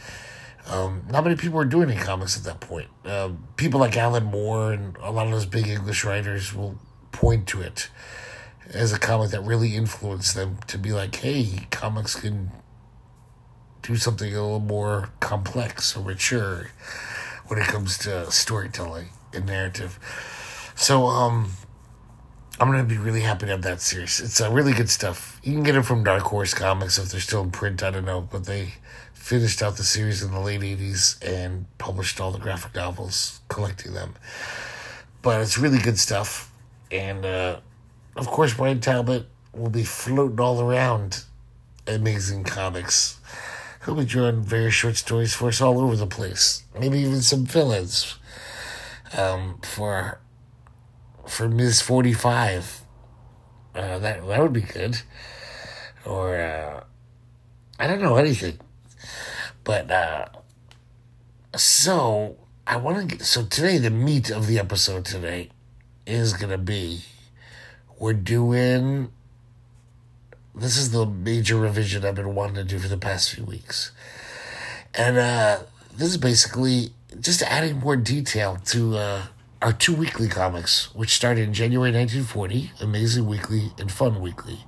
Um, 0.69 1.05
not 1.09 1.25
many 1.25 1.37
people 1.37 1.57
were 1.57 1.65
doing 1.65 1.91
any 1.91 2.00
comics 2.00 2.37
at 2.37 2.45
that 2.45 2.61
point. 2.61 2.88
Uh, 3.05 3.31
people 3.57 3.81
like 3.81 3.97
Alan 3.97 4.25
Moore 4.25 4.73
and 4.73 4.97
a 5.00 5.11
lot 5.11 5.26
of 5.26 5.33
those 5.33 5.47
big 5.47 5.69
English 5.69 6.05
writers 6.05 6.55
will 6.55 6.79
point 7.12 7.47
to 7.49 7.62
it 7.62 7.88
as 8.73 8.93
a 8.93 8.99
comic 8.99 9.31
that 9.31 9.43
really 9.43 9.76
influenced 9.76 10.35
them 10.35 10.59
to 10.67 10.76
be 10.76 10.93
like, 10.93 11.15
hey, 11.17 11.67
comics 11.71 12.17
can 12.17 12.50
do 13.87 13.97
something 13.97 14.35
a 14.35 14.43
little 14.43 14.61
more 14.61 15.11
complex 15.21 15.97
or 15.97 16.05
mature 16.05 16.71
when 17.47 17.61
it 17.61 17.66
comes 17.66 17.99
to 17.99 18.31
storytelling 18.31 19.09
and 19.33 19.47
narrative. 19.47 19.99
So, 20.75 21.07
um, 21.07 21.52
I'm 22.59 22.71
gonna 22.71 22.85
be 22.85 22.97
really 22.97 23.21
happy 23.21 23.45
to 23.47 23.52
have 23.52 23.62
that 23.62 23.83
series. 23.83 24.19
It's 24.19 24.40
uh, 24.40 24.50
really 24.50 24.73
good 24.73 24.88
stuff. 24.88 25.38
You 25.45 25.52
can 25.52 25.62
get 25.62 25.76
it 25.76 25.83
from 25.83 26.05
Dark 26.05 26.23
Horse 26.23 26.55
Comics 26.55 26.99
if 26.99 27.11
they're 27.11 27.21
still 27.21 27.43
in 27.43 27.50
print. 27.50 27.83
I 27.83 27.90
don't 27.90 28.07
know, 28.07 28.23
but 28.23 28.47
they 28.47 28.73
finished 29.12 29.62
out 29.62 29.76
the 29.76 29.85
series 29.85 30.23
in 30.23 30.33
the 30.33 30.40
late 30.40 30.62
'80s 30.62 31.23
and 31.23 31.66
published 31.76 32.19
all 32.19 32.31
the 32.31 32.38
graphic 32.38 32.75
novels, 32.75 33.40
collecting 33.49 33.93
them. 33.93 34.14
But 35.21 35.43
it's 35.43 35.59
really 35.59 35.78
good 35.78 35.99
stuff, 35.99 36.50
and 36.90 37.26
uh, 37.26 37.61
of 38.16 38.26
course, 38.26 38.55
Bryan 38.55 38.81
Talbot 38.81 39.26
will 39.52 39.71
be 39.71 39.85
floating 39.85 40.40
all 40.40 40.61
around 40.62 41.25
Amazing 41.87 42.45
Comics. 42.45 43.21
He'll 43.87 43.95
be 43.95 44.05
drawing 44.05 44.43
very 44.43 44.71
short 44.71 44.97
stories 44.97 45.33
for 45.33 45.49
us 45.49 45.62
all 45.62 45.81
over 45.81 45.97
the 45.97 46.09
place. 46.09 46.64
Maybe 46.78 46.99
even 46.99 47.23
some 47.23 47.47
fill-ins 47.47 48.16
um, 49.16 49.61
for 49.62 50.21
for 51.26 51.49
Ms. 51.49 51.81
45. 51.83 52.83
Uh, 53.75 53.99
that, 53.99 54.26
that 54.26 54.40
would 54.40 54.52
be 54.52 54.62
good. 54.62 55.00
Or, 56.05 56.37
uh, 56.40 56.85
I 57.78 57.87
don't 57.87 58.00
know 58.00 58.16
anything. 58.16 58.59
But, 59.64 59.90
uh, 59.90 60.26
so, 61.57 62.37
I 62.66 62.76
want 62.76 62.99
to 62.99 63.16
get, 63.16 63.26
so 63.26 63.45
today, 63.45 63.78
the 63.78 63.90
meat 63.90 64.31
of 64.31 64.47
the 64.47 64.59
episode 64.59 65.05
today 65.05 65.50
is 66.07 66.33
to 66.35 66.59
be, 66.59 67.02
we're 67.99 68.14
doing, 68.14 69.12
this 70.57 70.77
is 70.77 70.91
the 70.91 71.07
major 71.07 71.57
revision 71.57 72.05
I've 72.05 72.15
been 72.15 72.35
wanting 72.35 72.57
to 72.57 72.65
do 72.65 72.79
for 72.79 72.89
the 72.89 72.97
past 72.97 73.31
few 73.31 73.45
weeks. 73.45 73.93
And, 74.95 75.19
uh, 75.19 75.59
this 75.97 76.09
is 76.09 76.17
basically 76.17 76.91
just 77.21 77.43
adding 77.43 77.79
more 77.79 77.97
detail 77.97 78.59
to, 78.67 78.97
uh, 78.97 79.23
our 79.63 79.73
two 79.73 79.95
weekly 79.95 80.29
comics, 80.29 80.95
which 80.95 81.15
started 81.15 81.43
in 81.43 81.53
January 81.53 81.91
1940, 81.91 82.73
Amazing 82.81 83.27
Weekly 83.27 83.73
and 83.79 83.91
Fun 83.91 84.21
Weekly. 84.21 84.65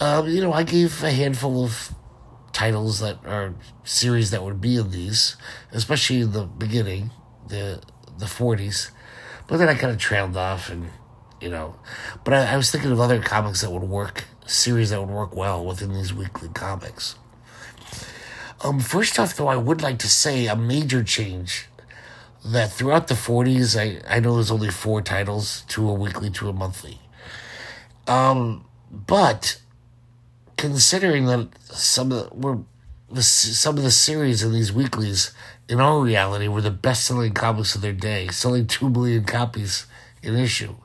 Um, 0.00 0.28
you 0.28 0.40
know, 0.40 0.52
I 0.52 0.62
gave 0.62 1.02
a 1.02 1.10
handful 1.10 1.64
of 1.64 1.94
titles 2.52 3.00
that 3.00 3.18
are 3.26 3.54
series 3.82 4.30
that 4.30 4.42
would 4.42 4.60
be 4.60 4.76
in 4.76 4.90
these, 4.90 5.36
especially 5.72 6.20
in 6.20 6.32
the 6.32 6.44
beginning, 6.44 7.10
the 7.48 7.80
the 8.18 8.26
40s. 8.26 8.90
But 9.48 9.58
then 9.58 9.68
I 9.68 9.74
kind 9.74 9.92
of 9.92 9.98
trailed 9.98 10.36
off 10.36 10.70
and, 10.70 10.90
you 11.44 11.50
know, 11.50 11.74
but 12.24 12.32
I, 12.32 12.54
I 12.54 12.56
was 12.56 12.70
thinking 12.70 12.90
of 12.90 12.98
other 12.98 13.20
comics 13.20 13.60
that 13.60 13.70
would 13.70 13.82
work, 13.82 14.24
series 14.46 14.88
that 14.90 15.00
would 15.00 15.10
work 15.10 15.36
well 15.36 15.62
within 15.62 15.92
these 15.92 16.14
weekly 16.14 16.48
comics. 16.48 17.16
Um, 18.62 18.80
first 18.80 19.18
off, 19.20 19.36
though, 19.36 19.48
I 19.48 19.56
would 19.56 19.82
like 19.82 19.98
to 19.98 20.08
say 20.08 20.46
a 20.46 20.56
major 20.56 21.04
change 21.04 21.66
that 22.46 22.72
throughout 22.72 23.08
the 23.08 23.14
40s, 23.14 23.78
I, 23.78 24.00
I 24.16 24.20
know 24.20 24.36
there's 24.36 24.50
only 24.50 24.70
four 24.70 25.02
titles, 25.02 25.64
two 25.68 25.86
a 25.86 25.92
weekly, 25.92 26.30
two 26.30 26.48
a 26.48 26.54
monthly. 26.54 26.98
Um, 28.06 28.64
but 28.90 29.60
considering 30.56 31.26
that 31.26 31.50
some 31.64 32.10
of 32.10 32.30
the, 32.30 32.34
were 32.34 32.58
the, 33.10 33.22
some 33.22 33.76
of 33.76 33.84
the 33.84 33.90
series 33.90 34.42
in 34.42 34.52
these 34.54 34.72
weeklies, 34.72 35.34
in 35.68 35.78
our 35.78 36.00
reality, 36.00 36.48
were 36.48 36.62
the 36.62 36.70
best-selling 36.70 37.34
comics 37.34 37.74
of 37.74 37.82
their 37.82 37.92
day, 37.92 38.28
selling 38.28 38.66
two 38.66 38.88
million 38.88 39.24
copies 39.24 39.84
an 40.22 40.36
issue. 40.36 40.76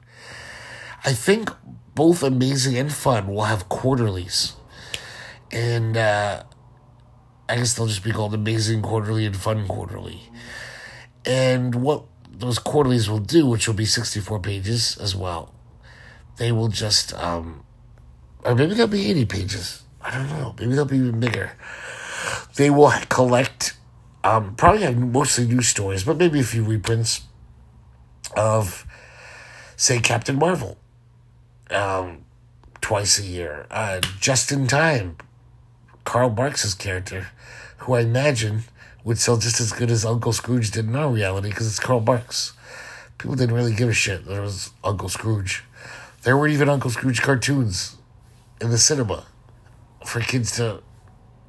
I 1.05 1.13
think 1.13 1.49
both 1.95 2.23
Amazing 2.23 2.77
and 2.77 2.91
Fun 2.91 3.27
will 3.27 3.43
have 3.43 3.69
quarterlies, 3.69 4.53
and 5.51 5.95
uh, 5.97 6.43
I 7.47 7.55
guess 7.55 7.73
they'll 7.73 7.87
just 7.87 8.03
be 8.03 8.11
called 8.11 8.33
Amazing 8.33 8.81
Quarterly 8.81 9.25
and 9.25 9.35
Fun 9.35 9.67
Quarterly. 9.67 10.23
And 11.25 11.75
what 11.75 12.05
those 12.29 12.59
quarterlies 12.59 13.09
will 13.09 13.19
do, 13.19 13.45
which 13.45 13.67
will 13.67 13.75
be 13.75 13.85
64 13.85 14.39
pages 14.39 14.97
as 14.97 15.15
well, 15.15 15.53
they 16.37 16.51
will 16.51 16.69
just, 16.69 17.13
um, 17.13 17.63
or 18.43 18.55
maybe 18.55 18.73
they'll 18.73 18.87
be 18.87 19.09
80 19.09 19.25
pages. 19.25 19.83
I 20.01 20.11
don't 20.11 20.29
know. 20.29 20.55
Maybe 20.57 20.73
they'll 20.73 20.85
be 20.85 20.97
even 20.97 21.19
bigger. 21.19 21.51
They 22.55 22.69
will 22.69 22.91
collect, 23.09 23.73
um, 24.23 24.55
probably 24.55 24.93
mostly 24.95 25.45
new 25.45 25.61
stories, 25.61 26.03
but 26.03 26.17
maybe 26.17 26.39
a 26.39 26.43
few 26.43 26.63
reprints 26.63 27.21
of, 28.35 28.85
say, 29.75 29.99
Captain 29.99 30.37
Marvel, 30.37 30.77
um, 31.71 32.25
twice 32.81 33.19
a 33.19 33.23
year. 33.23 33.65
Uh, 33.69 33.99
just 34.19 34.51
in 34.51 34.67
time, 34.67 35.17
Carl 36.03 36.29
Barks's 36.29 36.73
character, 36.73 37.27
who 37.79 37.93
I 37.93 38.01
imagine 38.01 38.63
would 39.03 39.17
sell 39.17 39.37
just 39.37 39.59
as 39.59 39.71
good 39.71 39.89
as 39.91 40.05
Uncle 40.05 40.33
Scrooge 40.33 40.71
did 40.71 40.85
in 40.85 40.95
our 40.95 41.09
reality 41.09 41.49
because 41.49 41.67
it's 41.67 41.79
Carl 41.79 41.99
Barks. 41.99 42.53
People 43.17 43.35
didn't 43.35 43.55
really 43.55 43.73
give 43.73 43.89
a 43.89 43.93
shit 43.93 44.21
it 44.21 44.39
was 44.39 44.71
Uncle 44.83 45.09
Scrooge. 45.09 45.63
There 46.23 46.37
weren't 46.37 46.53
even 46.53 46.69
Uncle 46.69 46.89
Scrooge 46.89 47.21
cartoons 47.21 47.97
in 48.61 48.69
the 48.69 48.77
cinema 48.77 49.25
for 50.05 50.19
kids 50.19 50.55
to, 50.57 50.81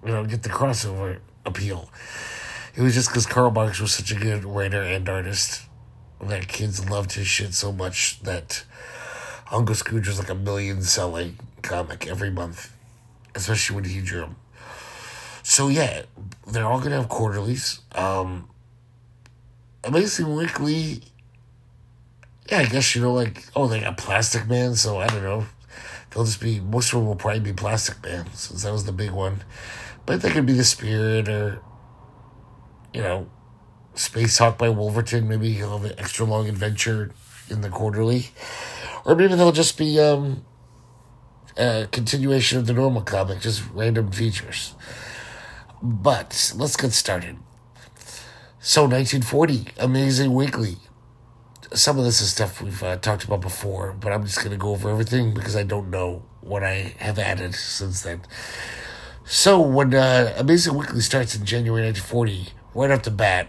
you 0.05 0.12
know, 0.12 0.25
get 0.25 0.43
the 0.43 0.49
crossover 0.49 1.19
appeal. 1.45 1.91
It 2.77 2.83
was 2.83 2.95
just 2.95 3.09
because 3.09 3.27
Carl 3.27 3.50
Barks 3.50 3.81
was 3.81 3.93
such 3.93 4.12
a 4.12 4.15
good 4.15 4.45
writer 4.45 4.83
and 4.83 5.09
artist 5.09 5.62
that 6.21 6.49
kids 6.49 6.89
loved 6.89 7.12
his 7.12 7.27
shit 7.27 7.55
so 7.55 7.73
much 7.73 8.21
that 8.23 8.65
Uncle 9.50 9.75
Scrooge 9.75 10.07
was 10.07 10.19
like 10.19 10.30
a 10.30 10.35
million 10.35 10.83
selling 10.83 11.38
comic 11.62 12.07
every 12.07 12.30
month, 12.30 12.73
especially 13.35 13.76
when 13.76 13.85
he 13.85 14.00
drew 14.00 14.21
them. 14.21 14.37
So 15.42 15.69
yeah, 15.69 16.02
they're 16.47 16.66
all 16.66 16.80
gonna 16.80 16.97
have 16.97 17.09
quarterlies. 17.09 17.80
Um, 17.95 18.49
Amazing 19.83 20.35
Weekly. 20.35 21.02
Yeah, 22.50 22.59
I 22.59 22.66
guess 22.66 22.95
you 22.95 23.02
know, 23.02 23.12
like 23.12 23.45
oh, 23.57 23.66
they 23.66 23.80
got 23.80 23.97
Plastic 23.97 24.47
Man, 24.49 24.75
so 24.75 24.99
I 24.99 25.07
don't 25.07 25.23
know. 25.23 25.47
They'll 26.11 26.25
just 26.25 26.40
be 26.40 26.61
most 26.61 26.92
of 26.92 26.99
them 26.99 27.07
will 27.07 27.16
probably 27.16 27.40
be 27.40 27.52
Plastic 27.52 28.02
Man 28.02 28.26
since 28.35 28.62
that 28.62 28.73
was 28.73 28.85
the 28.85 28.92
big 28.92 29.11
one, 29.11 29.42
but 30.07 30.23
they 30.23 30.30
could 30.30 30.47
be 30.47 30.52
the 30.52 30.64
Spirit 30.64 31.28
or, 31.28 31.61
you 32.92 33.00
know, 33.00 33.28
Space 33.95 34.38
Hawk 34.38 34.59
by 34.59 34.69
Wolverton. 34.69 35.28
Maybe 35.28 35.52
he'll 35.52 35.78
have 35.78 35.90
an 35.90 35.99
extra 35.99 36.26
long 36.26 36.49
adventure 36.49 37.12
in 37.49 37.61
the 37.61 37.69
quarterly, 37.69 38.30
or 39.04 39.14
maybe 39.14 39.35
they'll 39.35 39.52
just 39.52 39.78
be 39.78 39.99
um, 40.00 40.45
a 41.57 41.88
continuation 41.90 42.59
of 42.59 42.66
the 42.66 42.73
normal 42.73 43.02
comic, 43.02 43.40
just 43.40 43.62
random 43.73 44.11
features. 44.11 44.75
But 45.83 46.52
let's 46.57 46.76
get 46.76 46.92
started. 46.92 47.38
So, 48.61 48.83
1940, 48.83 49.69
Amazing 49.78 50.35
Weekly. 50.35 50.76
Some 51.73 51.99
of 51.99 52.04
this 52.04 52.21
is 52.21 52.30
stuff 52.30 52.61
we've 52.61 52.83
uh, 52.83 52.97
talked 52.97 53.25
about 53.25 53.40
before, 53.40 53.95
but 53.99 54.12
I'm 54.12 54.25
just 54.25 54.38
going 54.38 54.50
to 54.50 54.57
go 54.59 54.71
over 54.71 54.90
everything 54.90 55.33
because 55.33 55.57
I 55.57 55.62
don't 55.62 55.88
know 55.88 56.25
what 56.40 56.62
I 56.62 56.95
have 56.99 57.19
added 57.19 57.54
since 57.54 58.02
then. 58.02 58.23
So, 59.25 59.61
when 59.61 59.95
uh, 59.95 60.35
Amazing 60.37 60.76
Weekly 60.76 61.00
starts 61.00 61.35
in 61.35 61.47
January 61.47 61.85
1940, 61.87 62.52
right 62.75 62.90
off 62.90 63.04
the 63.04 63.11
bat, 63.11 63.49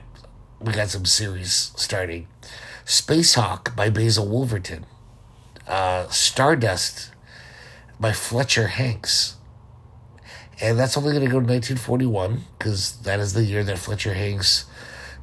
we 0.61 0.71
got 0.71 0.89
some 0.89 1.05
series 1.05 1.73
starting. 1.75 2.27
Space 2.85 3.33
Hawk 3.33 3.75
by 3.75 3.89
Basil 3.89 4.27
Wolverton. 4.27 4.85
Uh, 5.67 6.07
Stardust 6.09 7.11
by 7.99 8.11
Fletcher 8.11 8.67
Hanks. 8.67 9.35
And 10.59 10.77
that's 10.77 10.97
only 10.97 11.11
going 11.11 11.25
to 11.25 11.31
go 11.31 11.39
to 11.39 11.45
1941 11.45 12.41
because 12.57 12.97
that 13.01 13.19
is 13.19 13.33
the 13.33 13.43
year 13.43 13.63
that 13.63 13.79
Fletcher 13.79 14.13
Hanks 14.13 14.65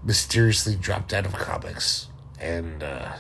mysteriously 0.03 0.75
dropped 0.77 1.13
out 1.13 1.27
of 1.27 1.35
comics. 1.35 2.09
And 2.41 2.83
uh, 2.83 3.15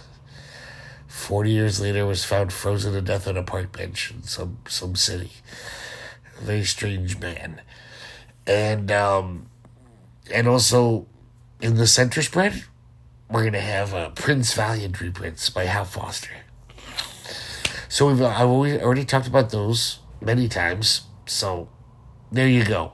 40 1.06 1.50
years 1.50 1.80
later 1.80 2.06
was 2.06 2.24
found 2.24 2.52
frozen 2.52 2.92
to 2.92 3.00
death 3.00 3.26
on 3.28 3.36
a 3.36 3.42
park 3.42 3.72
bench 3.72 4.10
in 4.10 4.22
some, 4.22 4.58
some 4.68 4.96
city. 4.96 5.32
Very 6.40 6.64
strange 6.64 7.18
man. 7.18 7.60
And, 8.46 8.90
um, 8.90 9.50
and 10.32 10.48
also 10.48 11.06
in 11.60 11.76
the 11.76 11.86
center 11.86 12.22
spread, 12.22 12.64
we're 13.30 13.44
gonna 13.44 13.60
have 13.60 13.92
uh, 13.92 14.10
Prince 14.10 14.54
Valiant 14.54 15.00
reprints 15.00 15.50
by 15.50 15.64
Hal 15.64 15.84
Foster. 15.84 16.30
So 17.88 18.08
we've 18.08 18.20
I've 18.22 18.48
already 18.48 19.04
talked 19.04 19.26
about 19.26 19.50
those 19.50 20.00
many 20.20 20.48
times. 20.48 21.02
So 21.26 21.68
there 22.30 22.48
you 22.48 22.64
go. 22.64 22.92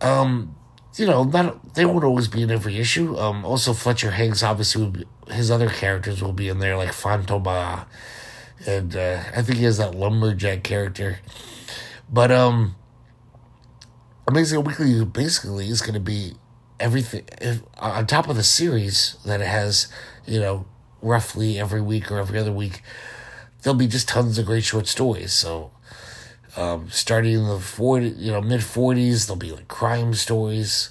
Um, 0.00 0.56
you 0.96 1.06
know, 1.06 1.24
not 1.24 1.74
they 1.74 1.84
won't 1.84 2.04
always 2.04 2.28
be 2.28 2.42
in 2.42 2.50
every 2.50 2.78
issue. 2.78 3.16
Um, 3.16 3.44
also 3.44 3.72
Fletcher 3.72 4.12
Hanks 4.12 4.42
obviously 4.42 4.86
be, 4.86 5.04
his 5.30 5.50
other 5.50 5.68
characters 5.68 6.22
will 6.22 6.32
be 6.32 6.48
in 6.48 6.58
there 6.58 6.76
like 6.76 6.90
Fantomah, 6.90 7.86
and 8.66 8.96
uh, 8.96 9.22
I 9.34 9.42
think 9.42 9.58
he 9.58 9.64
has 9.64 9.78
that 9.78 9.94
lumberjack 9.94 10.62
character. 10.62 11.18
But 12.10 12.30
um, 12.30 12.76
Amazing 14.26 14.64
Weekly 14.64 15.04
basically 15.04 15.68
is 15.68 15.80
going 15.80 15.94
to 15.94 16.00
be 16.00 16.34
everything 16.78 17.24
if, 17.40 17.62
on 17.78 18.06
top 18.06 18.28
of 18.28 18.36
the 18.36 18.42
series 18.42 19.16
that 19.24 19.40
it 19.40 19.46
has. 19.46 19.88
You 20.26 20.40
know, 20.40 20.66
roughly 21.00 21.58
every 21.58 21.80
week 21.80 22.10
or 22.12 22.18
every 22.18 22.38
other 22.38 22.52
week, 22.52 22.82
there'll 23.62 23.78
be 23.78 23.86
just 23.86 24.08
tons 24.08 24.38
of 24.38 24.46
great 24.46 24.64
short 24.64 24.86
stories. 24.86 25.32
So 25.32 25.70
um, 26.56 26.90
starting 26.90 27.34
in 27.34 27.46
the 27.46 27.58
40, 27.58 28.08
you 28.08 28.32
know, 28.32 28.40
mid 28.40 28.60
40s, 28.60 29.26
there'll 29.26 29.38
be 29.38 29.52
like 29.52 29.68
crime 29.68 30.14
stories. 30.14 30.90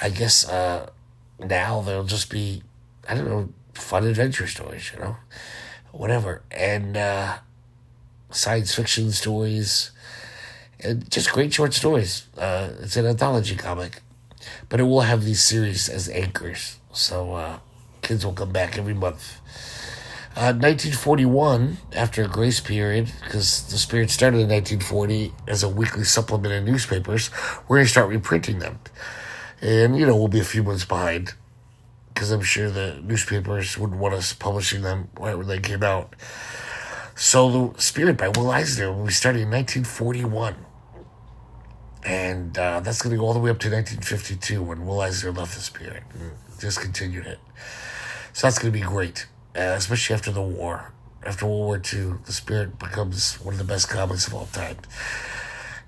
I 0.00 0.10
guess 0.10 0.48
uh, 0.48 0.90
now 1.38 1.82
there'll 1.82 2.04
just 2.04 2.30
be, 2.30 2.62
I 3.08 3.14
don't 3.14 3.28
know, 3.28 3.48
fun 3.74 4.06
adventure 4.06 4.46
stories, 4.46 4.90
you 4.92 5.00
know, 5.00 5.16
whatever. 5.92 6.42
And 6.50 6.96
uh, 6.96 7.38
science 8.30 8.74
fiction 8.74 9.10
stories, 9.12 9.90
and 10.80 11.10
just 11.10 11.32
great 11.32 11.52
short 11.52 11.74
stories. 11.74 12.26
Uh, 12.36 12.70
it's 12.80 12.96
an 12.96 13.06
anthology 13.06 13.56
comic, 13.56 14.00
but 14.68 14.80
it 14.80 14.84
will 14.84 15.02
have 15.02 15.24
these 15.24 15.42
series 15.42 15.88
as 15.88 16.08
anchors. 16.08 16.78
So 16.92 17.34
uh, 17.34 17.58
kids 18.02 18.24
will 18.24 18.32
come 18.34 18.52
back 18.52 18.78
every 18.78 18.94
month. 18.94 19.40
1941, 20.38 21.78
uh, 21.92 21.96
after 21.96 22.22
a 22.22 22.28
grace 22.28 22.60
period, 22.60 23.12
because 23.24 23.68
the 23.70 23.76
Spirit 23.76 24.08
started 24.08 24.38
in 24.38 24.48
1940 24.48 25.34
as 25.48 25.64
a 25.64 25.68
weekly 25.68 26.04
supplement 26.04 26.54
in 26.54 26.64
newspapers, 26.64 27.30
we're 27.66 27.78
going 27.78 27.86
to 27.86 27.90
start 27.90 28.08
reprinting 28.08 28.60
them. 28.60 28.78
And, 29.60 29.98
you 29.98 30.06
know, 30.06 30.14
we'll 30.14 30.28
be 30.28 30.38
a 30.38 30.44
few 30.44 30.62
months 30.62 30.84
behind, 30.84 31.34
because 32.14 32.30
I'm 32.30 32.42
sure 32.42 32.70
the 32.70 33.00
newspapers 33.02 33.76
wouldn't 33.76 33.98
want 33.98 34.14
us 34.14 34.32
publishing 34.32 34.82
them 34.82 35.10
right 35.18 35.36
when 35.36 35.48
they 35.48 35.58
came 35.58 35.82
out. 35.82 36.14
So, 37.16 37.72
The 37.72 37.82
Spirit 37.82 38.16
by 38.16 38.28
Will 38.28 38.50
Eisner 38.50 38.92
will 38.92 39.06
be 39.06 39.12
starting 39.12 39.42
in 39.42 39.50
1941. 39.50 40.54
And 42.04 42.56
uh, 42.56 42.78
that's 42.78 43.02
going 43.02 43.10
to 43.10 43.18
go 43.18 43.26
all 43.26 43.34
the 43.34 43.40
way 43.40 43.50
up 43.50 43.58
to 43.58 43.70
1952 43.70 44.62
when 44.62 44.86
Will 44.86 45.00
Eisner 45.00 45.32
left 45.32 45.56
The 45.56 45.60
Spirit 45.60 46.04
and 46.14 46.30
just 46.60 46.80
continued 46.80 47.26
it. 47.26 47.40
So 48.34 48.46
that's 48.46 48.60
going 48.60 48.72
to 48.72 48.78
be 48.78 48.84
great 48.84 49.26
uh, 49.56 49.74
especially 49.76 50.14
after 50.14 50.30
the 50.30 50.42
war. 50.42 50.92
After 51.24 51.46
World 51.46 51.60
War 51.60 51.76
II, 51.76 52.18
The 52.24 52.32
Spirit 52.32 52.78
becomes 52.78 53.34
one 53.36 53.54
of 53.54 53.58
the 53.58 53.64
best 53.64 53.88
comics 53.88 54.26
of 54.26 54.34
all 54.34 54.46
time. 54.46 54.76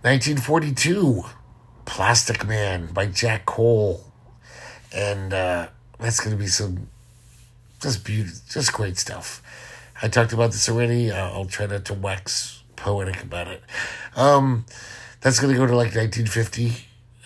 1942, 0.03 1.25
Plastic 1.85 2.47
Man 2.47 2.87
by 2.93 3.07
Jack 3.07 3.47
Cole. 3.47 4.05
And 4.93 5.33
uh, 5.33 5.69
that's 5.99 6.21
going 6.21 6.37
to 6.37 6.43
be 6.43 6.49
some 6.49 6.89
just 7.81 8.05
beauty, 8.05 8.31
just 8.49 8.73
great 8.73 8.99
stuff. 8.99 9.43
I 10.03 10.09
talked 10.09 10.33
about 10.33 10.53
this 10.53 10.69
already. 10.69 11.11
Uh, 11.11 11.31
I'll 11.31 11.45
try 11.45 11.67
not 11.67 11.85
to 11.87 11.95
wax 11.95 12.63
poetic 12.77 13.23
about 13.23 13.49
it. 13.49 13.63
Um, 14.17 14.65
that's 15.21 15.39
going 15.39 15.53
to 15.53 15.59
go 15.59 15.67
to 15.67 15.77
like 15.77 15.95
1950. 15.95 16.73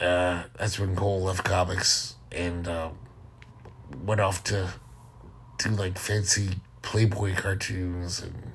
Uh, 0.00 0.44
that's 0.58 0.78
when 0.78 0.96
Cole 0.96 1.22
left 1.22 1.44
comics 1.44 2.16
and 2.32 2.66
uh, 2.66 2.90
went 4.04 4.20
off 4.20 4.42
to 4.44 4.68
do 5.64 5.70
like 5.70 5.98
fancy 5.98 6.50
Playboy 6.82 7.34
cartoons 7.34 8.20
and 8.20 8.52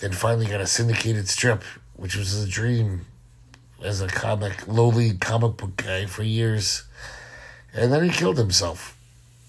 then 0.00 0.12
finally 0.12 0.46
got 0.46 0.60
a 0.60 0.66
syndicated 0.66 1.28
strip, 1.28 1.62
which 1.94 2.14
was 2.14 2.34
a 2.42 2.46
dream 2.46 3.06
as 3.82 4.00
a 4.02 4.06
comic, 4.06 4.66
lowly 4.68 5.16
comic 5.16 5.56
book 5.56 5.76
guy 5.76 6.06
for 6.06 6.22
years. 6.22 6.84
And 7.72 7.92
then 7.92 8.04
he 8.04 8.10
killed 8.10 8.38
himself. 8.38 8.98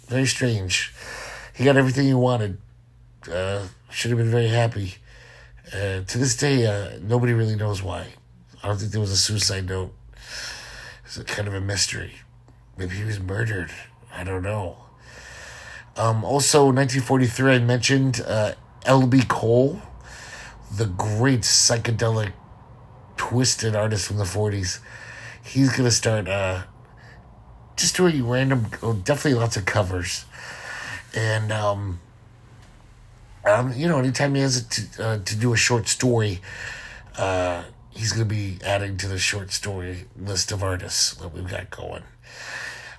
Very 0.08 0.26
strange. 0.26 0.94
He 1.54 1.66
got 1.66 1.76
everything 1.76 2.08
he 2.08 2.14
wanted. 2.14 2.58
Uh, 3.32 3.68
should 3.90 4.12
have 4.12 4.18
been 4.18 4.32
very 4.32 4.48
happy. 4.48 4.96
Uh, 5.74 6.02
to 6.02 6.18
this 6.18 6.38
day, 6.38 6.66
uh, 6.66 6.98
nobody 7.02 7.34
really 7.34 7.56
knows 7.56 7.84
why. 7.84 8.08
I 8.64 8.68
don't 8.68 8.78
think 8.78 8.92
there 8.92 9.02
was 9.02 9.12
a 9.12 9.18
suicide 9.18 9.68
note. 9.68 9.94
It's 11.06 11.18
kind 11.24 11.48
of 11.48 11.54
a 11.54 11.62
mystery. 11.62 12.16
Maybe 12.78 12.96
he 12.96 13.04
was 13.04 13.20
murdered. 13.20 13.72
I 14.14 14.24
don't 14.24 14.44
know. 14.44 14.78
Um, 15.98 16.24
also, 16.24 16.66
1943, 16.66 17.56
I 17.56 17.60
mentioned 17.60 18.22
uh, 18.26 18.54
L.B. 18.86 19.24
Cole, 19.28 19.82
the 20.72 20.86
great 20.86 21.42
psychedelic, 21.42 22.34
twisted 23.16 23.76
artist 23.76 24.06
from 24.06 24.18
the 24.18 24.24
40s. 24.24 24.80
He's 25.44 25.70
going 25.72 25.86
to 25.86 25.92
start 25.92 26.28
uh, 26.28 26.64
just 27.76 27.96
doing 27.96 28.28
random, 28.28 28.68
oh, 28.84 28.94
definitely 28.94 29.40
lots 29.40 29.58
of 29.58 29.66
covers. 29.66 30.26
And, 31.16 31.52
um, 31.52 32.00
um, 33.44 33.74
you 33.74 33.88
know, 33.88 33.98
anytime 33.98 34.36
he 34.36 34.42
has 34.42 34.62
to, 34.64 35.04
uh, 35.04 35.18
to 35.18 35.36
do 35.36 35.52
a 35.52 35.58
short 35.58 35.88
story, 35.88 36.42
uh, 37.18 37.64
he's 37.90 38.12
going 38.12 38.28
to 38.28 38.36
be 38.36 38.60
adding 38.64 38.98
to 38.98 39.08
the 39.08 39.18
short 39.18 39.52
story 39.52 40.06
list 40.16 40.52
of 40.52 40.62
artists 40.62 41.16
that 41.16 41.34
we've 41.34 41.50
got 41.50 41.72
going. 41.72 42.04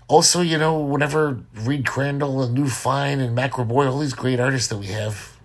Also, 0.08 0.40
you 0.40 0.56
know, 0.56 0.78
whenever 0.78 1.44
Reed 1.54 1.84
Crandall 1.84 2.42
and 2.42 2.58
Lou 2.58 2.68
Fine 2.68 3.20
and 3.20 3.34
Mac 3.34 3.52
Raboy, 3.52 3.90
all 3.90 3.98
these 3.98 4.14
great 4.14 4.40
artists 4.40 4.68
that 4.68 4.78
we 4.78 4.86
have 4.86 5.36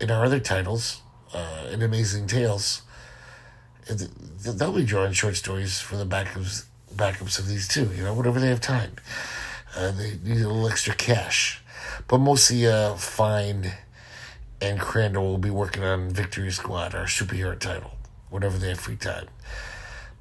in 0.00 0.10
our 0.10 0.24
other 0.24 0.40
titles, 0.40 1.02
uh, 1.34 1.68
in 1.70 1.82
Amazing 1.82 2.26
Tales, 2.26 2.80
they'll 3.86 4.72
be 4.72 4.86
drawing 4.86 5.12
short 5.12 5.36
stories 5.36 5.80
for 5.80 5.96
the 5.96 6.06
backups, 6.06 6.64
backups 6.96 7.38
of 7.38 7.46
these 7.46 7.68
too, 7.68 7.90
you 7.94 8.02
know, 8.02 8.14
whenever 8.14 8.40
they 8.40 8.48
have 8.48 8.60
time. 8.60 8.92
Uh, 9.76 9.90
they 9.90 10.12
need 10.24 10.40
a 10.40 10.48
little 10.48 10.66
extra 10.68 10.94
cash. 10.94 11.62
But 12.08 12.18
mostly 12.18 12.66
uh, 12.66 12.94
Fine 12.94 13.72
and 14.62 14.80
Crandall 14.80 15.24
will 15.24 15.38
be 15.38 15.50
working 15.50 15.82
on 15.82 16.08
Victory 16.08 16.50
Squad, 16.50 16.94
our 16.94 17.04
superhero 17.04 17.58
title, 17.58 17.90
whenever 18.30 18.56
they 18.56 18.68
have 18.68 18.80
free 18.80 18.96
time. 18.96 19.26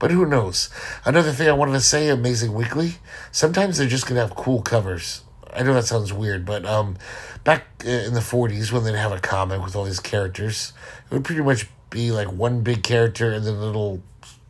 But 0.03 0.11
who 0.11 0.25
knows? 0.25 0.69
Another 1.05 1.31
thing 1.31 1.47
I 1.47 1.53
wanted 1.53 1.71
to 1.71 1.79
say, 1.79 2.09
Amazing 2.09 2.53
Weekly, 2.53 2.95
sometimes 3.31 3.77
they're 3.77 3.87
just 3.87 4.05
to 4.09 4.15
have 4.15 4.35
cool 4.35 4.61
covers. 4.61 5.23
I 5.53 5.63
know 5.63 5.73
that 5.75 5.85
sounds 5.85 6.11
weird, 6.11 6.43
but 6.45 6.65
um, 6.65 6.97
back 7.45 7.67
in 7.85 8.13
the 8.13 8.19
40s 8.19 8.69
when 8.69 8.83
they'd 8.83 8.95
have 8.95 9.13
a 9.13 9.19
comic 9.21 9.63
with 9.63 9.77
all 9.77 9.85
these 9.85 10.01
characters, 10.01 10.73
it 11.09 11.13
would 11.13 11.23
pretty 11.23 11.41
much 11.41 11.69
be 11.89 12.11
like 12.11 12.29
one 12.29 12.63
big 12.63 12.83
character 12.83 13.31
and 13.31 13.45
then 13.45 13.61
little 13.61 14.03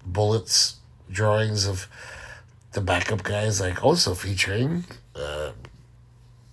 bullets, 0.04 0.78
drawings 1.12 1.68
of 1.68 1.88
the 2.72 2.82
backup 2.82 3.22
guys, 3.22 3.62
like 3.62 3.84
also 3.84 4.16
featuring 4.16 4.86
uh, 5.16 5.52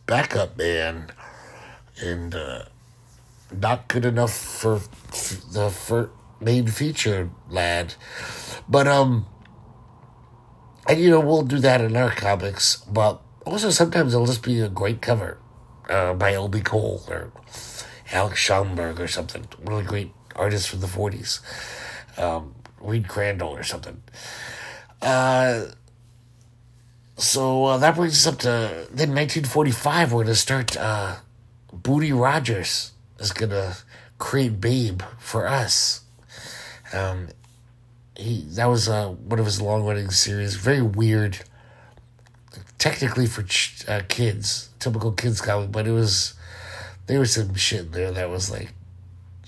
Backup 0.05 0.59
Man 0.59 1.11
and 2.03 2.35
uh, 2.35 2.65
not 3.51 3.89
good 3.89 4.05
enough 4.05 4.37
for 4.37 4.83
the 5.53 5.71
for 5.71 6.11
main 6.41 6.67
feature 6.67 7.31
lad. 7.49 7.95
But 8.69 8.87
um 8.89 9.27
and 10.89 11.01
you 11.01 11.11
know, 11.11 11.21
we'll 11.21 11.43
do 11.43 11.59
that 11.61 11.81
in 11.81 11.97
our 11.97 12.11
comics, 12.11 12.77
but 12.77 13.21
also 13.47 13.71
sometimes 13.71 14.15
it'll 14.15 14.27
just 14.27 14.43
be 14.43 14.61
a 14.61 14.69
great 14.69 15.01
cover 15.01 15.39
uh, 15.89 16.15
by 16.15 16.33
L.B. 16.33 16.63
Cole 16.63 17.03
or 17.09 17.33
Alex 18.13 18.41
Schomburg 18.41 18.99
or 18.99 19.07
something. 19.07 19.47
Really 19.65 19.85
great 19.85 20.13
artists 20.35 20.67
from 20.67 20.81
the 20.81 20.87
40s. 20.87 21.41
Um, 22.19 22.55
Reed 22.81 23.09
Crandall 23.09 23.51
or 23.51 23.63
something. 23.63 24.03
Uh, 25.03 25.67
so 27.17 27.67
uh, 27.67 27.79
that 27.79 27.95
brings 27.95 28.15
us 28.15 28.33
up 28.33 28.41
to 28.41 28.49
then 28.91 29.15
1945. 29.15 30.13
We're 30.13 30.17
going 30.17 30.27
to 30.29 30.35
start. 30.35 30.77
Uh, 30.77 31.17
Boody 31.73 32.19
Rogers 32.19 32.93
is 33.19 33.31
to 33.51 33.77
create 34.19 34.61
Babe 34.61 35.03
for 35.19 35.47
us. 35.47 36.03
Um, 36.93 37.29
he 38.17 38.43
that 38.51 38.67
was 38.67 38.89
uh, 38.89 39.09
one 39.09 39.39
of 39.39 39.47
his 39.47 39.61
long 39.61 39.85
running 39.85 40.11
series. 40.11 40.57
Very 40.57 40.83
weird, 40.83 41.39
technically 42.79 43.27
for 43.27 43.43
ch- 43.43 43.85
uh, 43.89 44.03
kids, 44.09 44.71
typical 44.79 45.13
kids 45.13 45.41
comic, 45.41 45.73
but 45.73 45.87
it 45.87 45.93
was 45.93 46.35
there 47.07 47.21
was 47.21 47.35
some 47.35 47.55
shit 47.55 47.87
in 47.87 47.91
there 47.93 48.13
that 48.13 48.31
was 48.31 48.51
like 48.51 48.73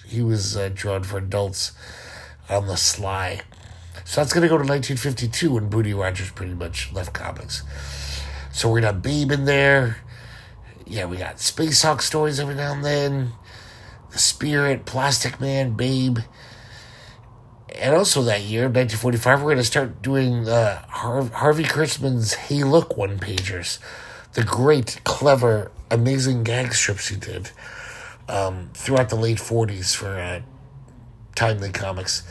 he 0.07 0.22
was 0.22 0.57
uh, 0.57 0.70
drawn 0.72 1.02
for 1.02 1.18
adults 1.18 1.72
on 2.48 2.66
the 2.66 2.76
sly. 2.76 3.40
So 4.05 4.20
that's 4.20 4.33
gonna 4.33 4.48
go 4.48 4.59
to 4.59 4.64
1952 4.64 5.55
when 5.55 5.70
Boody 5.70 5.98
Rogers 5.98 6.31
pretty 6.31 6.55
much 6.55 6.92
left 6.92 7.12
comics. 7.12 7.62
So 8.52 8.70
we're 8.70 8.81
gonna 8.81 8.98
Babe 8.98 9.31
in 9.33 9.44
there. 9.44 9.98
Yeah, 10.87 11.07
we 11.07 11.16
got 11.16 11.40
Space 11.40 11.83
Hawk 11.83 12.02
stories 12.02 12.40
every 12.40 12.55
now 12.55 12.72
and 12.72 12.85
then. 12.85 13.33
The 14.11 14.18
Spirit, 14.18 14.85
Plastic 14.85 15.40
Man, 15.40 15.72
Babe 15.72 16.18
and 17.74 17.94
also 17.94 18.22
that 18.22 18.42
year, 18.42 18.62
1945, 18.62 19.40
we're 19.40 19.46
going 19.46 19.56
to 19.56 19.64
start 19.64 20.02
doing 20.02 20.48
uh, 20.48 20.85
Har- 20.88 21.24
Harvey 21.24 21.64
Kurtzman's 21.64 22.35
Hey 22.35 22.64
Look 22.64 22.96
one 22.96 23.18
pagers. 23.18 23.78
The 24.35 24.42
great, 24.42 25.00
clever, 25.04 25.70
amazing 25.90 26.42
gag 26.42 26.74
strips 26.74 27.08
he 27.08 27.16
did 27.16 27.50
um, 28.28 28.70
throughout 28.74 29.08
the 29.11 29.16
late 29.16 29.38
40s 29.38 29.94
for 29.94 30.18
uh, 30.18 30.40
Timely 31.35 31.70
Comics. 31.70 32.22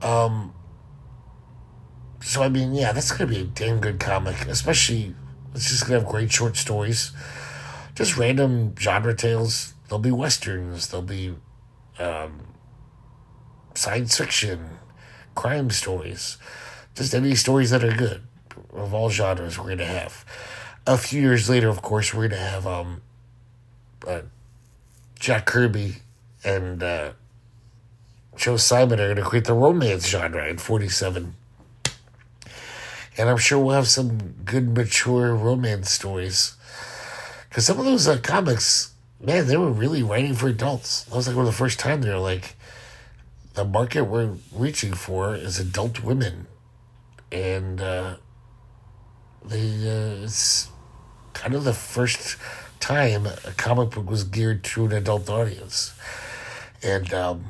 Um, 0.00 0.54
so, 2.20 2.42
I 2.42 2.48
mean, 2.48 2.74
yeah, 2.74 2.92
that's 2.92 3.10
going 3.10 3.28
to 3.30 3.34
be 3.34 3.40
a 3.42 3.44
damn 3.44 3.80
good 3.80 4.00
comic, 4.00 4.46
especially 4.46 5.14
it's 5.54 5.68
just 5.68 5.86
going 5.86 6.00
to 6.00 6.04
have 6.04 6.10
great 6.10 6.32
short 6.32 6.56
stories. 6.56 7.12
Just 7.94 8.16
random 8.16 8.74
genre 8.78 9.14
tales. 9.14 9.74
There'll 9.88 10.00
be 10.00 10.12
westerns, 10.12 10.88
there'll 10.88 11.04
be 11.04 11.34
um, 11.98 12.51
science 13.74 14.16
fiction, 14.16 14.78
crime 15.34 15.70
stories, 15.70 16.38
just 16.94 17.14
any 17.14 17.34
stories 17.34 17.70
that 17.70 17.82
are 17.82 17.96
good 17.96 18.22
of 18.72 18.94
all 18.94 19.10
genres 19.10 19.58
we're 19.58 19.76
to 19.76 19.84
have. 19.84 20.24
A 20.86 20.98
few 20.98 21.20
years 21.20 21.48
later, 21.48 21.68
of 21.68 21.82
course, 21.82 22.12
we're 22.12 22.28
to 22.28 22.36
have 22.36 22.66
um, 22.66 23.02
uh, 24.06 24.22
Jack 25.18 25.46
Kirby 25.46 25.96
and 26.44 26.82
uh, 26.82 27.12
Joe 28.36 28.56
Simon 28.56 28.98
are 28.98 29.14
to 29.14 29.22
create 29.22 29.44
the 29.44 29.54
romance 29.54 30.08
genre 30.08 30.48
in 30.48 30.58
47. 30.58 31.34
And 33.18 33.28
I'm 33.28 33.36
sure 33.36 33.58
we'll 33.58 33.76
have 33.76 33.88
some 33.88 34.18
good, 34.44 34.74
mature 34.74 35.34
romance 35.34 35.90
stories. 35.90 36.56
Because 37.48 37.66
some 37.66 37.78
of 37.78 37.84
those 37.84 38.08
uh, 38.08 38.18
comics, 38.22 38.94
man, 39.20 39.46
they 39.46 39.56
were 39.56 39.70
really 39.70 40.02
writing 40.02 40.34
for 40.34 40.48
adults. 40.48 41.04
That 41.04 41.14
was 41.14 41.28
like 41.28 41.36
one 41.36 41.46
of 41.46 41.52
the 41.52 41.56
first 41.56 41.78
time 41.78 42.00
they 42.00 42.08
were 42.08 42.16
like, 42.16 42.56
the 43.54 43.64
market 43.64 44.04
we're 44.04 44.34
reaching 44.52 44.92
for 44.94 45.34
is 45.34 45.58
adult 45.58 46.02
women. 46.02 46.46
And 47.30 47.80
uh, 47.80 48.16
they, 49.44 49.60
uh, 49.60 50.24
it's 50.24 50.68
kind 51.32 51.54
of 51.54 51.64
the 51.64 51.72
first 51.72 52.36
time 52.80 53.26
a 53.26 53.52
comic 53.56 53.90
book 53.90 54.10
was 54.10 54.24
geared 54.24 54.64
to 54.64 54.86
an 54.86 54.92
adult 54.92 55.28
audience. 55.30 55.94
And 56.82 57.12
um, 57.14 57.44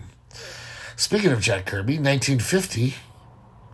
speaking 0.97 1.33
of 1.33 1.41
Jack 1.41 1.67
Kirby, 1.67 1.95
1950, 1.95 2.95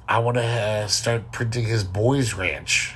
I 0.08 0.18
want 0.20 0.36
to 0.36 0.44
uh, 0.44 0.86
start 0.86 1.32
printing 1.32 1.64
his 1.64 1.84
Boys 1.84 2.34
Ranch, 2.34 2.94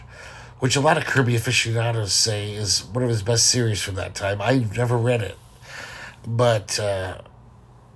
which 0.60 0.76
a 0.76 0.80
lot 0.80 0.96
of 0.96 1.04
Kirby 1.04 1.34
aficionados 1.36 2.12
say 2.12 2.52
is 2.52 2.84
one 2.84 3.02
of 3.02 3.10
his 3.10 3.22
best 3.22 3.46
series 3.46 3.82
from 3.82 3.96
that 3.96 4.14
time. 4.14 4.40
I've 4.40 4.76
never 4.76 4.96
read 4.96 5.22
it, 5.22 5.36
but 6.26 6.78
uh, 6.78 7.18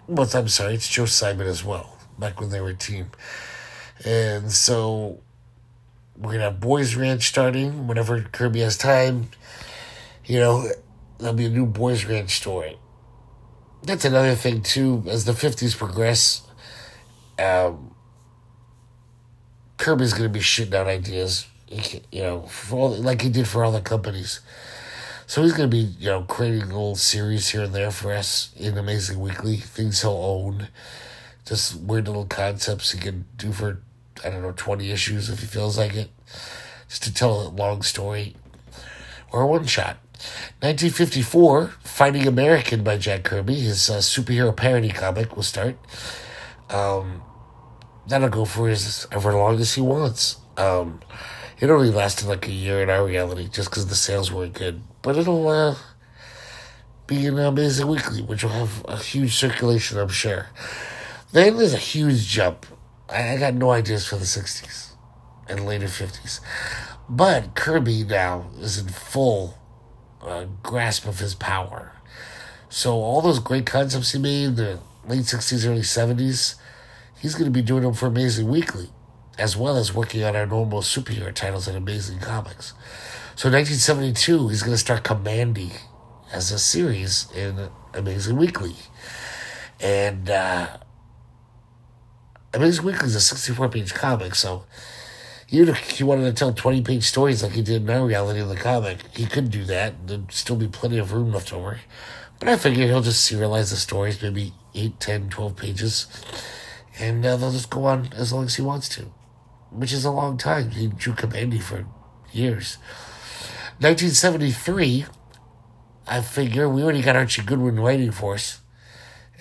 well, 0.09 0.29
I'm 0.35 0.49
sorry, 0.49 0.75
it's 0.75 0.89
Joe 0.89 1.07
Simon 1.07 1.47
as 1.47 1.65
well. 1.65 1.99
Back 2.19 2.41
when 2.41 2.51
they 2.51 2.61
were 2.61 2.71
a 2.71 2.75
team, 2.75 3.11
and 4.05 4.51
so 4.51 5.21
we're 6.17 6.33
gonna 6.33 6.45
have 6.45 6.61
Boys 6.61 6.95
Ranch 6.95 7.29
starting 7.29 7.87
whenever 7.87 8.21
Kirby 8.23 8.61
has 8.61 8.79
time. 8.79 9.29
You 10.25 10.41
know, 10.41 10.71
there'll 11.19 11.35
be 11.35 11.47
a 11.47 11.51
new 11.51 11.67
Boys 11.67 12.05
Ranch 12.07 12.31
story. 12.31 12.79
That's 13.83 14.05
another 14.05 14.35
thing 14.35 14.63
too. 14.63 15.05
As 15.09 15.27
the 15.27 15.35
fifties 15.35 15.75
progress, 15.75 16.43
um, 17.39 17.95
Kirby's 19.77 20.13
going 20.13 20.25
to 20.25 20.29
be 20.29 20.41
shitting 20.41 20.75
out 20.75 20.87
ideas, 20.87 21.47
you 22.11 22.23
know, 22.23 22.49
all, 22.73 22.91
like 22.91 23.23
he 23.23 23.29
did 23.29 23.47
for 23.47 23.65
all 23.65 23.73
the 23.73 23.81
companies. 23.81 24.41
So 25.29 25.43
he's 25.43 25.55
going 25.55 25.69
to 25.69 25.77
be, 25.77 25.93
you 25.99 26.07
know, 26.07 26.23
creating 26.23 26.63
a 26.63 26.67
little 26.67 26.95
series 26.95 27.49
here 27.49 27.65
and 27.65 27.75
there 27.75 27.91
for 27.91 28.13
us 28.13 28.53
in 28.57 28.79
Amazing 28.79 29.19
Weekly, 29.19 29.57
things 29.57 30.03
he'll 30.03 30.13
own, 30.13 30.69
just 31.45 31.75
weird 31.81 32.07
little 32.07 32.27
concepts 32.27 32.93
he 32.93 33.01
can 33.01 33.25
do 33.37 33.51
for, 33.51 33.83
I 34.25 34.31
don't 34.31 34.43
know, 34.43 34.53
20 34.57 34.93
issues 34.93 35.29
if 35.29 35.41
he 35.41 35.47
feels 35.47 35.77
like 35.77 35.95
it, 35.95 36.11
just 36.89 37.03
to 37.03 37.13
tell 37.13 37.41
a 37.41 37.49
long 37.49 37.83
story 37.83 38.37
or 39.33 39.43
a 39.43 39.47
one 39.49 39.67
shot. 39.67 39.97
1954, 40.61 41.75
Fighting 41.83 42.29
American 42.29 42.85
by 42.85 42.97
Jack 42.97 43.25
Kirby, 43.25 43.57
his 43.57 43.91
uh, 43.91 43.99
superhero 43.99 44.55
parody 44.55 44.91
comic, 44.91 45.35
will 45.35 45.43
start. 45.43 45.77
Um, 46.71 47.23
that'll 48.07 48.29
go 48.29 48.45
for 48.45 48.69
as 48.69 49.09
ever 49.11 49.35
long 49.35 49.59
as 49.59 49.75
he 49.75 49.81
wants. 49.81 50.37
Um, 50.57 51.01
it 51.59 51.69
only 51.69 51.91
lasted 51.91 52.29
like 52.29 52.47
a 52.47 52.53
year 52.53 52.81
in 52.81 52.91
our 52.91 53.05
reality 53.05 53.49
just 53.49 53.71
because 53.71 53.89
the 53.89 53.97
sales 53.97 54.31
weren't 54.31 54.53
good. 54.53 54.83
But 55.07 55.17
it'll 55.17 55.47
uh, 55.47 55.77
be 57.07 57.27
an 57.27 57.39
amazing 57.39 57.87
weekly, 57.87 58.23
which 58.23 58.43
will 58.43 58.51
have 58.51 58.85
a 58.89 58.97
huge 58.97 59.37
circulation, 59.37 59.99
I'm 59.99 60.09
sure. 60.09 60.49
Then 61.31 61.59
there's 61.59 61.75
a 61.75 61.79
huge 61.79 62.27
jump. 62.27 62.67
I, 63.09 63.35
I 63.35 63.37
got 63.37 63.55
no 63.55 63.71
ideas 63.71 64.05
for 64.05 64.17
the 64.17 64.25
60s 64.25 64.95
and 65.49 65.65
later 65.65 65.87
50s. 65.87 66.41
But 67.09 67.55
Kirby 67.55 68.03
now 68.03 68.51
is 68.59 68.79
in 68.79 68.89
full 68.89 69.57
uh, 70.21 70.47
grasp 70.65 71.07
of 71.07 71.21
his 71.21 71.37
power. 71.37 71.93
So 72.69 72.95
all 72.95 73.23
those 73.23 73.39
great 73.39 73.65
concepts 73.65 74.11
he 74.11 74.19
made 74.19 74.45
in 74.45 74.57
the 74.57 74.81
late 75.07 75.21
60s, 75.21 75.65
early 75.65 75.83
70s, 75.83 76.57
he's 77.21 77.37
going 77.37 77.45
to 77.45 77.57
be 77.57 77.63
doing 77.63 77.85
them 77.85 77.95
for 77.95 78.07
Amazing 78.07 78.49
Weekly, 78.49 78.91
as 79.39 79.57
well 79.57 79.77
as 79.77 79.95
working 79.95 80.25
on 80.25 80.35
our 80.35 80.47
normal 80.47 80.81
superhero 80.81 81.33
titles 81.33 81.69
and 81.69 81.77
Amazing 81.77 82.19
Comics. 82.19 82.73
So 83.37 83.51
1972, 83.51 84.49
he's 84.49 84.63
going 84.63 84.73
to 84.73 84.79
start 84.79 85.05
Kamandi 85.05 85.71
as 86.33 86.51
a 86.51 86.59
series 86.59 87.31
in 87.33 87.69
Amazing 87.93 88.39
Weekly. 88.39 88.75
And 89.79 90.31
uh, 90.31 90.79
Amazing 92.55 92.87
Weekly 92.87 93.07
is 93.07 93.15
a 93.15 93.21
64 93.21 93.69
page 93.69 93.95
comic, 93.95 94.35
so 94.35 94.65
even 95.51 95.75
if 95.75 95.91
he 95.91 96.03
wanted 96.03 96.25
to 96.25 96.33
tell 96.33 96.53
20 96.53 96.81
page 96.81 97.05
stories 97.05 97.43
like 97.43 97.53
he 97.53 97.63
did 97.63 97.83
in 97.83 97.91
our 97.91 98.07
reality 98.07 98.41
in 98.41 98.49
the 98.49 98.57
comic, 98.57 99.01
he 99.15 99.27
could 99.27 99.51
do 99.51 99.65
that. 99.65 100.09
There'd 100.09 100.33
still 100.33 100.57
be 100.57 100.67
plenty 100.67 100.97
of 100.97 101.13
room 101.13 101.33
left 101.33 101.53
over. 101.53 101.81
But 102.41 102.49
I 102.49 102.57
figure 102.57 102.87
he'll 102.87 103.03
just 103.03 103.31
serialize 103.31 103.69
the 103.69 103.77
stories, 103.77 104.21
maybe 104.23 104.55
8, 104.75 104.99
10, 104.99 105.29
12 105.29 105.57
pages 105.57 106.07
and 106.99 107.25
uh, 107.25 107.37
they'll 107.37 107.53
just 107.53 107.71
go 107.71 107.85
on 107.85 108.09
as 108.15 108.33
long 108.33 108.45
as 108.45 108.57
he 108.57 108.63
wants 108.63 108.89
to, 108.89 109.03
which 109.71 109.93
is 109.93 110.05
a 110.05 110.11
long 110.11 110.39
time. 110.39 110.71
He 110.71 110.87
drew 110.87 111.13
Kamandi 111.13 111.63
for 111.63 111.87
years. 112.33 112.79
1973, 113.79 115.07
I 116.07 116.21
figure 116.23 116.69
we 116.69 116.83
already 116.83 117.03
got 117.03 117.17
Archie 117.17 117.43
Goodwin 117.43 117.79
writing 117.79 118.11
for 118.11 118.35
us, 118.35 118.61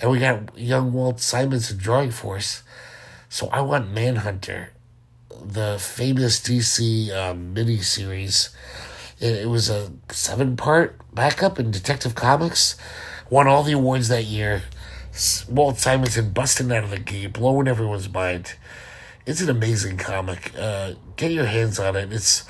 and 0.02 0.12
we 0.12 0.20
got 0.20 0.58
young 0.58 0.92
Walt 0.92 1.20
Simonson 1.20 1.78
drawing 1.78 2.12
for 2.12 2.38
us. 2.38 2.64
So 3.30 3.48
I 3.48 3.62
want 3.62 3.92
Manhunter, 3.92 4.72
the 5.42 5.78
famous 5.80 6.40
DC 6.40 7.12
um, 7.16 7.56
miniseries. 7.56 8.54
It, 9.20 9.44
it 9.44 9.50
was 9.50 9.70
a 9.70 9.92
seven 10.10 10.58
part 10.58 11.00
backup 11.14 11.60
in 11.60 11.72
Detective 11.72 12.16
Comics, 12.16 12.76
won 13.30 13.48
all 13.48 13.64
the 13.64 13.72
awards 13.72 14.10
that 14.10 14.26
year 14.26 14.64
Walt 15.48 15.78
Simonson 15.78 16.32
busting 16.32 16.72
out 16.74 16.84
of 16.84 16.90
the 16.90 17.00
gate, 17.00 17.32
blowing 17.32 17.70
everyone's 17.70 18.12
mind. 18.12 18.56
It's 19.26 19.40
an 19.40 19.50
amazing 19.50 19.98
comic. 19.98 20.52
Uh, 20.58 20.94
get 21.16 21.32
your 21.32 21.46
hands 21.46 21.80
on 21.80 21.96
it. 21.96 22.12
It's 22.12 22.44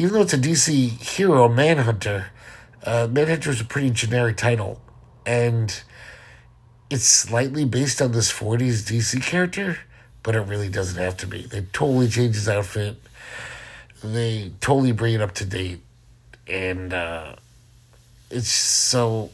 even 0.00 0.14
though 0.14 0.22
it's 0.22 0.32
a 0.32 0.38
DC 0.38 0.88
hero, 1.16 1.46
Manhunter. 1.46 2.30
Uh, 2.82 3.06
Manhunter 3.10 3.50
is 3.50 3.60
a 3.60 3.66
pretty 3.66 3.90
generic 3.90 4.38
title, 4.38 4.80
and 5.26 5.82
it's 6.88 7.04
slightly 7.04 7.66
based 7.66 8.00
on 8.00 8.12
this 8.12 8.32
'40s 8.32 8.90
DC 8.90 9.22
character, 9.22 9.80
but 10.22 10.34
it 10.34 10.40
really 10.40 10.70
doesn't 10.70 10.98
have 10.98 11.18
to 11.18 11.26
be. 11.26 11.42
They 11.42 11.66
totally 11.74 12.08
change 12.08 12.34
his 12.36 12.48
outfit. 12.48 12.96
They 14.02 14.52
totally 14.62 14.92
bring 14.92 15.16
it 15.16 15.20
up 15.20 15.32
to 15.34 15.44
date, 15.44 15.80
and 16.48 16.94
uh, 16.94 17.36
it's 18.30 18.48
so 18.48 19.28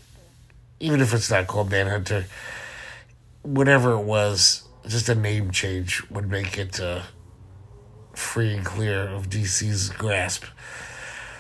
even 0.81 1.01
if 1.01 1.15
it's 1.15 1.31
not 1.31 1.47
called 1.47 1.71
Manhunter, 1.71 2.27
whatever 3.43 3.93
it 3.93 4.03
was, 4.03 4.67
just 4.89 5.09
a 5.09 5.15
name 5.15 5.53
change 5.53 6.03
would 6.11 6.29
make 6.29 6.59
it 6.59 6.81
uh, 6.81 7.03
free 8.17 8.55
and 8.55 8.65
clear 8.65 9.07
of 9.09 9.29
DC's 9.29 9.91
grasp. 9.91 10.45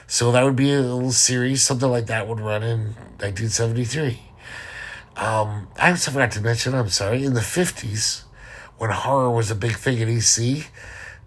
So 0.07 0.31
that 0.33 0.45
would 0.45 0.57
be 0.57 0.73
a 0.73 0.81
little 0.81 1.11
series, 1.11 1.63
something 1.63 1.91
like 1.91 2.07
that 2.07 2.29
would 2.29 2.41
run 2.41 2.63
in 2.63 2.79
1973. 3.19 4.21
Um, 5.17 5.69
I 5.79 5.91
also 5.91 6.11
forgot 6.11 6.31
to 6.33 6.41
mention, 6.41 6.75
I'm 6.75 6.89
sorry, 6.89 7.25
in 7.25 7.35
the 7.35 7.41
50s, 7.41 8.23
when 8.79 8.91
horror 8.91 9.31
was 9.31 9.51
a 9.51 9.55
big 9.55 9.77
thing 9.77 10.01
at 10.03 10.09
EC, 10.09 10.71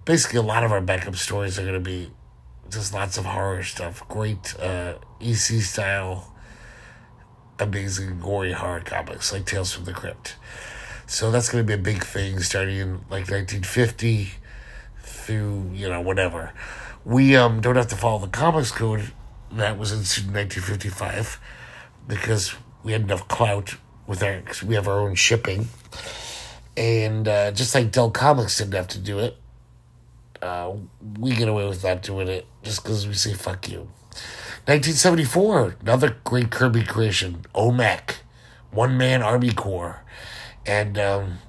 basically 0.06 0.40
a 0.40 0.44
lot 0.44 0.64
of 0.64 0.72
our 0.72 0.82
backup 0.82 1.16
stories 1.16 1.58
are 1.60 1.64
going 1.64 1.74
to 1.74 1.80
be 1.80 2.12
just 2.70 2.94
lots 2.94 3.18
of 3.18 3.26
horror 3.26 3.64
stuff. 3.64 4.08
Great 4.08 4.58
uh, 4.60 4.96
EC 5.20 5.62
style 5.62 6.34
amazing 7.60 8.20
gory 8.20 8.54
horror 8.54 8.82
comics 8.82 9.34
like 9.34 9.46
Tales 9.46 9.74
from 9.74 9.86
the 9.86 9.94
Crypt. 9.94 10.36
So 11.06 11.32
that's 11.32 11.50
going 11.50 11.64
to 11.64 11.68
be 11.68 11.74
a 11.74 11.84
big 11.84 12.04
thing 12.04 12.40
starting 12.40 12.78
in 12.78 12.92
like 13.10 13.30
1950 13.30 14.32
through, 15.10 15.72
you 15.74 15.90
know, 15.90 16.02
whatever. 16.02 16.54
We 17.04 17.36
um, 17.36 17.62
don't 17.62 17.76
have 17.76 17.88
to 17.88 17.96
follow 17.96 18.20
the 18.20 18.28
comics 18.28 18.72
code 18.72 19.12
that 19.52 19.78
was 19.78 19.92
in 19.92 20.00
1955 20.00 21.40
because 22.08 22.54
we 22.84 22.92
had 22.92 23.02
enough 23.02 23.28
clout 23.28 23.76
with 24.08 24.24
our, 24.24 24.42
cause 24.42 24.64
we 24.64 24.76
have 24.76 24.88
our 24.88 25.00
own 25.00 25.16
shipping. 25.16 25.68
And 26.78 27.28
uh, 27.28 27.52
just 27.52 27.76
like 27.76 27.92
Dell 27.92 28.12
Comics 28.12 28.58
didn't 28.58 28.74
have 28.76 28.88
to 28.90 29.00
do 29.00 29.20
it, 29.20 29.38
uh, 30.42 30.74
we 31.18 31.36
get 31.36 31.50
away 31.50 31.68
with 31.68 31.84
not 31.84 32.02
doing 32.02 32.28
it 32.28 32.46
just 32.64 32.84
because 32.84 33.08
we 33.08 33.14
say 33.14 33.34
fuck 33.34 33.68
you. 33.70 33.90
1974, 34.66 35.78
another 35.82 36.18
great 36.24 36.52
Kirby 36.52 36.84
creation, 36.84 37.46
OMAC, 37.56 38.18
One 38.72 38.98
Man 38.98 39.22
Army 39.22 39.52
Corps. 39.52 40.04
And, 40.66 40.98
um, 40.98 41.40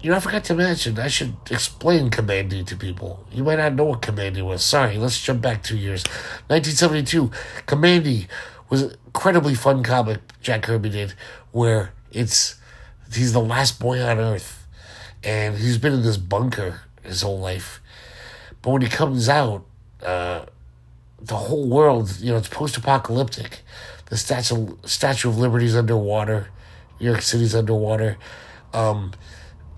you 0.00 0.10
know, 0.10 0.16
I 0.16 0.20
forgot 0.20 0.44
to 0.44 0.54
mention, 0.54 0.98
I 0.98 1.08
should 1.08 1.34
explain 1.50 2.10
Kamandi 2.10 2.64
to 2.66 2.76
people. 2.76 3.26
You 3.32 3.42
might 3.42 3.56
not 3.58 3.74
know 3.74 3.84
what 3.84 4.02
Kamandi 4.02 4.42
was. 4.42 4.64
Sorry, 4.64 4.96
let's 4.96 5.20
jump 5.20 5.42
back 5.42 5.62
two 5.62 5.76
years. 5.76 6.04
1972, 6.46 7.30
Kamandi 7.66 8.28
was 8.70 8.82
an 8.82 8.94
incredibly 9.06 9.54
fun 9.54 9.82
comic 9.82 10.20
Jack 10.40 10.62
Kirby 10.62 10.90
did, 10.90 11.14
where 11.50 11.92
it's 12.12 12.56
he's 13.12 13.32
the 13.32 13.40
last 13.40 13.80
boy 13.80 14.00
on 14.00 14.18
Earth, 14.18 14.66
and 15.24 15.56
he's 15.56 15.78
been 15.78 15.94
in 15.94 16.02
this 16.02 16.16
bunker 16.16 16.82
his 17.02 17.22
whole 17.22 17.40
life. 17.40 17.80
But 18.62 18.70
when 18.70 18.82
he 18.82 18.88
comes 18.88 19.28
out, 19.28 19.64
uh, 20.02 20.44
the 21.20 21.36
whole 21.36 21.68
world, 21.68 22.18
you 22.20 22.30
know, 22.30 22.38
it's 22.38 22.48
post-apocalyptic. 22.48 23.62
The 24.06 24.16
statue 24.16 24.76
Statue 24.84 25.28
of 25.28 25.38
Liberty's 25.38 25.74
underwater. 25.74 26.48
New 27.00 27.06
York 27.06 27.22
City's 27.22 27.54
underwater. 27.54 28.16
Um, 28.72 29.12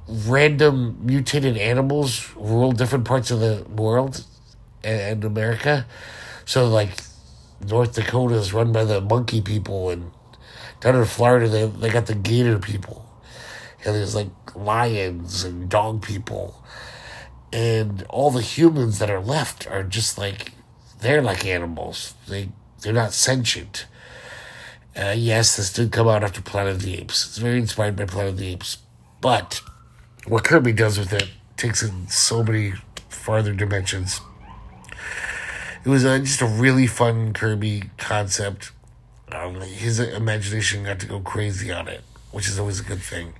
random 0.08 0.98
mutated 1.04 1.56
animals 1.56 2.34
rule 2.36 2.72
different 2.72 3.04
parts 3.04 3.30
of 3.30 3.40
the 3.40 3.64
world 3.70 4.24
and, 4.82 5.24
America. 5.24 5.86
So, 6.44 6.68
like, 6.68 6.90
North 7.66 7.94
Dakota 7.94 8.34
is 8.36 8.52
run 8.52 8.72
by 8.72 8.84
the 8.84 9.00
monkey 9.00 9.40
people, 9.40 9.90
and 9.90 10.10
down 10.80 10.96
in 10.96 11.04
Florida, 11.04 11.48
they, 11.48 11.66
they 11.66 11.90
got 11.90 12.06
the 12.06 12.14
gator 12.14 12.58
people. 12.58 13.06
And 13.84 13.94
there's 13.94 14.14
like 14.14 14.28
lions 14.54 15.44
and 15.44 15.68
dog 15.68 16.02
people. 16.02 16.62
And 17.52 18.04
all 18.08 18.30
the 18.30 18.42
humans 18.42 18.98
that 18.98 19.10
are 19.10 19.20
left 19.20 19.66
are 19.66 19.82
just 19.82 20.18
like, 20.18 20.52
they're 21.00 21.22
like 21.22 21.44
animals. 21.46 22.14
They, 22.28 22.50
they're 22.80 22.92
not 22.92 23.12
sentient. 23.12 23.86
Uh, 24.96 25.14
yes, 25.16 25.56
this 25.56 25.72
did 25.72 25.92
come 25.92 26.08
out 26.08 26.24
after 26.24 26.42
Planet 26.42 26.74
of 26.74 26.82
the 26.82 26.98
Apes. 26.98 27.26
It's 27.26 27.38
very 27.38 27.58
inspired 27.58 27.96
by 27.96 28.04
Planet 28.04 28.32
of 28.32 28.38
the 28.38 28.48
Apes. 28.48 28.78
But 29.20 29.62
what 30.30 30.44
Kirby 30.44 30.72
does 30.72 30.96
with 30.96 31.12
it 31.12 31.28
takes 31.56 31.82
it 31.82 31.92
so 32.08 32.44
many 32.44 32.72
farther 33.08 33.52
dimensions. 33.52 34.20
It 35.84 35.88
was 35.88 36.04
uh, 36.04 36.20
just 36.20 36.40
a 36.40 36.46
really 36.46 36.86
fun 36.86 37.32
Kirby 37.32 37.90
concept. 37.98 38.70
Um, 39.32 39.60
his 39.60 39.98
imagination 39.98 40.84
got 40.84 41.00
to 41.00 41.06
go 41.06 41.18
crazy 41.18 41.72
on 41.72 41.88
it, 41.88 42.02
which 42.30 42.48
is 42.48 42.60
always 42.60 42.78
a 42.78 42.84
good 42.84 43.02
thing. 43.02 43.34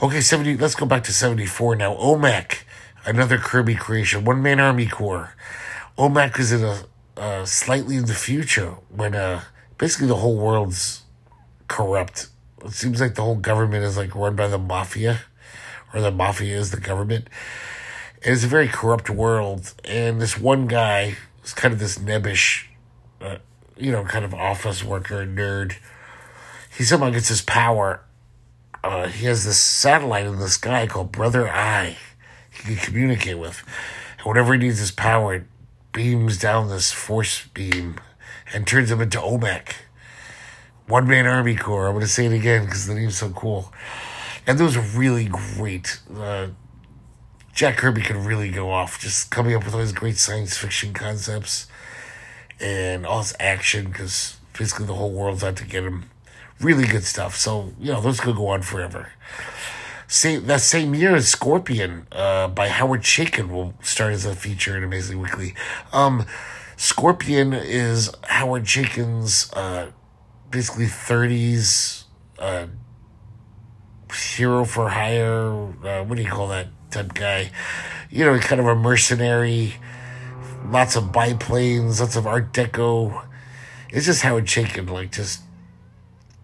Okay, 0.00 0.20
70, 0.20 0.56
let's 0.58 0.76
go 0.76 0.86
back 0.86 1.02
to 1.04 1.12
74 1.12 1.74
now. 1.74 1.94
OMAC, 1.94 2.62
another 3.04 3.36
Kirby 3.36 3.74
creation, 3.74 4.24
One 4.24 4.40
Man 4.40 4.60
Army 4.60 4.86
Corps. 4.86 5.34
OMAC 5.98 6.38
is 6.38 6.52
in 6.52 6.62
a 6.62 6.84
uh, 7.16 7.44
slightly 7.44 7.96
in 7.96 8.04
the 8.04 8.14
future 8.14 8.76
when 8.94 9.16
uh, 9.16 9.40
basically 9.76 10.06
the 10.06 10.16
whole 10.16 10.36
world's 10.36 11.02
corrupt. 11.66 12.28
It 12.64 12.70
seems 12.70 13.00
like 13.00 13.16
the 13.16 13.22
whole 13.22 13.34
government 13.34 13.82
is 13.84 13.96
like 13.96 14.14
run 14.14 14.36
by 14.36 14.46
the 14.46 14.58
mafia, 14.58 15.22
or 15.92 16.00
the 16.00 16.10
mafia 16.10 16.56
is 16.56 16.70
the 16.70 16.80
government. 16.80 17.28
And 18.22 18.34
it's 18.34 18.44
a 18.44 18.48
very 18.48 18.68
corrupt 18.68 19.08
world, 19.08 19.74
and 19.84 20.20
this 20.20 20.38
one 20.38 20.66
guy 20.66 21.16
is 21.44 21.52
kind 21.54 21.72
of 21.72 21.80
this 21.80 21.98
nebbish, 21.98 22.66
uh, 23.20 23.36
you 23.76 23.92
know, 23.92 24.04
kind 24.04 24.24
of 24.24 24.34
office 24.34 24.82
worker 24.82 25.24
nerd. 25.24 25.76
He 26.76 26.84
somehow 26.84 27.10
gets 27.10 27.28
his 27.28 27.42
power. 27.42 28.02
Uh, 28.82 29.08
he 29.08 29.26
has 29.26 29.44
this 29.44 29.58
satellite 29.58 30.26
in 30.26 30.38
the 30.38 30.48
sky 30.48 30.86
called 30.86 31.12
Brother 31.12 31.48
Eye. 31.48 31.96
He 32.50 32.74
can 32.74 32.76
communicate 32.76 33.38
with, 33.38 33.62
and 34.18 34.26
whenever 34.26 34.52
he 34.54 34.58
needs 34.58 34.78
his 34.78 34.90
power, 34.90 35.34
it 35.34 35.44
beams 35.92 36.38
down 36.38 36.68
this 36.68 36.92
force 36.92 37.46
beam 37.54 37.96
and 38.52 38.66
turns 38.66 38.90
him 38.90 39.00
into 39.00 39.18
OMAC. 39.18 39.72
One 40.86 41.06
Man 41.06 41.26
Army 41.26 41.54
Corps. 41.54 41.86
I'm 41.86 41.92
going 41.92 42.02
to 42.02 42.08
say 42.08 42.26
it 42.26 42.32
again 42.32 42.64
because 42.64 42.86
the 42.86 42.94
name's 42.94 43.18
so 43.18 43.30
cool. 43.30 43.72
And 44.48 44.58
those 44.58 44.78
are 44.78 44.98
really 44.98 45.26
great. 45.26 46.00
Uh, 46.12 46.48
Jack 47.52 47.76
Kirby 47.76 48.00
can 48.00 48.24
really 48.24 48.50
go 48.50 48.70
off 48.70 48.98
just 48.98 49.30
coming 49.30 49.54
up 49.54 49.62
with 49.62 49.74
all 49.74 49.80
these 49.80 49.92
great 49.92 50.16
science 50.16 50.56
fiction 50.56 50.94
concepts 50.94 51.66
and 52.58 53.04
all 53.04 53.18
this 53.18 53.34
action 53.38 53.88
because 53.88 54.38
basically 54.58 54.86
the 54.86 54.94
whole 54.94 55.12
world's 55.12 55.44
out 55.44 55.56
to 55.56 55.66
get 55.66 55.84
him. 55.84 56.08
Really 56.60 56.86
good 56.86 57.04
stuff. 57.04 57.36
So, 57.36 57.74
you 57.78 57.92
know, 57.92 58.00
those 58.00 58.20
could 58.20 58.36
go 58.36 58.48
on 58.48 58.62
forever. 58.62 59.12
Same, 60.06 60.46
that 60.46 60.62
same 60.62 60.94
year, 60.94 61.20
Scorpion 61.20 62.06
uh, 62.10 62.48
by 62.48 62.68
Howard 62.68 63.02
Chaykin 63.02 63.50
will 63.50 63.74
start 63.82 64.14
as 64.14 64.24
a 64.24 64.34
feature 64.34 64.74
in 64.78 64.82
Amazing 64.82 65.20
Weekly. 65.20 65.54
Um, 65.92 66.24
Scorpion 66.78 67.52
is 67.52 68.10
Howard 68.24 68.64
Chaykin's 68.64 69.52
uh, 69.52 69.90
basically 70.50 70.86
30s 70.86 72.04
uh, 72.38 72.68
hero 74.12 74.64
for 74.64 74.88
hire. 74.88 75.50
Uh, 75.84 76.04
what 76.04 76.16
do 76.16 76.22
you 76.22 76.30
call 76.30 76.48
that 76.48 76.68
type 76.90 77.14
guy? 77.14 77.50
You 78.10 78.24
know, 78.24 78.38
kind 78.38 78.60
of 78.60 78.66
a 78.66 78.74
mercenary. 78.74 79.74
Lots 80.66 80.96
of 80.96 81.12
biplanes, 81.12 82.00
lots 82.00 82.16
of 82.16 82.26
Art 82.26 82.52
Deco. 82.52 83.24
It's 83.90 84.06
just 84.06 84.22
Howard 84.22 84.46
Chaykin, 84.46 84.90
like 84.90 85.12
just 85.12 85.42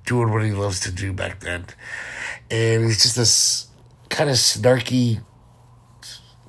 doing 0.06 0.32
what 0.32 0.44
he 0.44 0.52
loves 0.52 0.80
to 0.80 0.92
do 0.92 1.12
back 1.12 1.40
then. 1.40 1.66
And 2.50 2.84
he's 2.84 3.02
just 3.02 3.16
this 3.16 3.68
kind 4.08 4.30
of 4.30 4.36
snarky, 4.36 5.22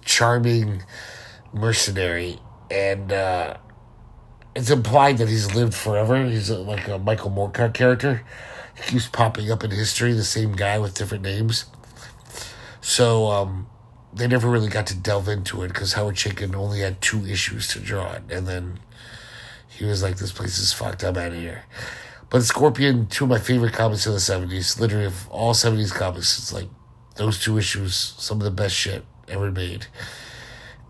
charming 0.03 0.83
mercenary. 1.53 2.39
And 2.69 3.11
uh, 3.11 3.57
it's 4.55 4.69
implied 4.69 5.17
that 5.17 5.27
he's 5.27 5.53
lived 5.53 5.73
forever. 5.73 6.23
He's 6.25 6.49
like 6.49 6.87
a 6.87 6.97
Michael 6.97 7.31
Moorcock 7.31 7.73
character. 7.73 8.25
Keeps 8.83 9.07
popping 9.07 9.51
up 9.51 9.63
in 9.63 9.71
history, 9.71 10.13
the 10.13 10.23
same 10.23 10.53
guy 10.53 10.77
with 10.79 10.95
different 10.95 11.23
names. 11.23 11.65
So 12.81 13.27
um, 13.27 13.67
they 14.13 14.27
never 14.27 14.49
really 14.49 14.69
got 14.69 14.87
to 14.87 14.95
delve 14.95 15.27
into 15.27 15.63
it 15.63 15.69
because 15.69 15.93
Howard 15.93 16.15
Chaykin 16.15 16.55
only 16.55 16.81
had 16.81 17.01
two 17.01 17.25
issues 17.25 17.67
to 17.69 17.79
draw 17.79 18.13
it. 18.13 18.23
And 18.29 18.47
then 18.47 18.79
he 19.67 19.85
was 19.85 20.03
like, 20.03 20.17
this 20.17 20.31
place 20.31 20.57
is 20.57 20.71
fucked. 20.71 21.03
I'm 21.03 21.17
out 21.17 21.33
of 21.33 21.37
here. 21.37 21.63
But 22.29 22.43
Scorpion, 22.43 23.07
two 23.07 23.25
of 23.25 23.29
my 23.29 23.39
favorite 23.39 23.73
comics 23.73 24.05
of 24.05 24.13
the 24.13 24.19
70s, 24.19 24.79
literally 24.79 25.05
of 25.05 25.29
all 25.29 25.53
70s 25.53 25.93
comics, 25.93 26.37
it's 26.37 26.53
like 26.53 26.67
those 27.15 27.39
two 27.39 27.57
issues, 27.57 27.95
some 28.17 28.39
of 28.39 28.43
the 28.43 28.51
best 28.51 28.75
shit 28.75 29.05
ever 29.27 29.51
made. 29.51 29.87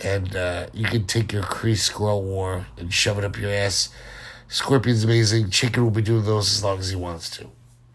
And 0.02 0.36
uh, 0.36 0.68
you 0.74 0.86
can 0.86 1.06
take 1.08 1.32
your 1.32 1.44
Kree 1.44 1.74
Skrull 1.74 2.22
War 2.24 2.68
and 2.78 2.94
shove 2.94 3.18
it 3.18 3.24
up 3.24 3.38
your 3.38 3.52
ass. 3.52 3.90
Scorpion's 4.48 5.04
amazing. 5.04 5.50
Chicken 5.50 5.84
will 5.84 5.92
be 5.92 6.02
doing 6.02 6.26
those 6.26 6.52
as 6.52 6.64
long 6.64 6.80
as 6.80 6.90
he 6.90 6.96
wants 6.96 7.30
to. 7.32 7.50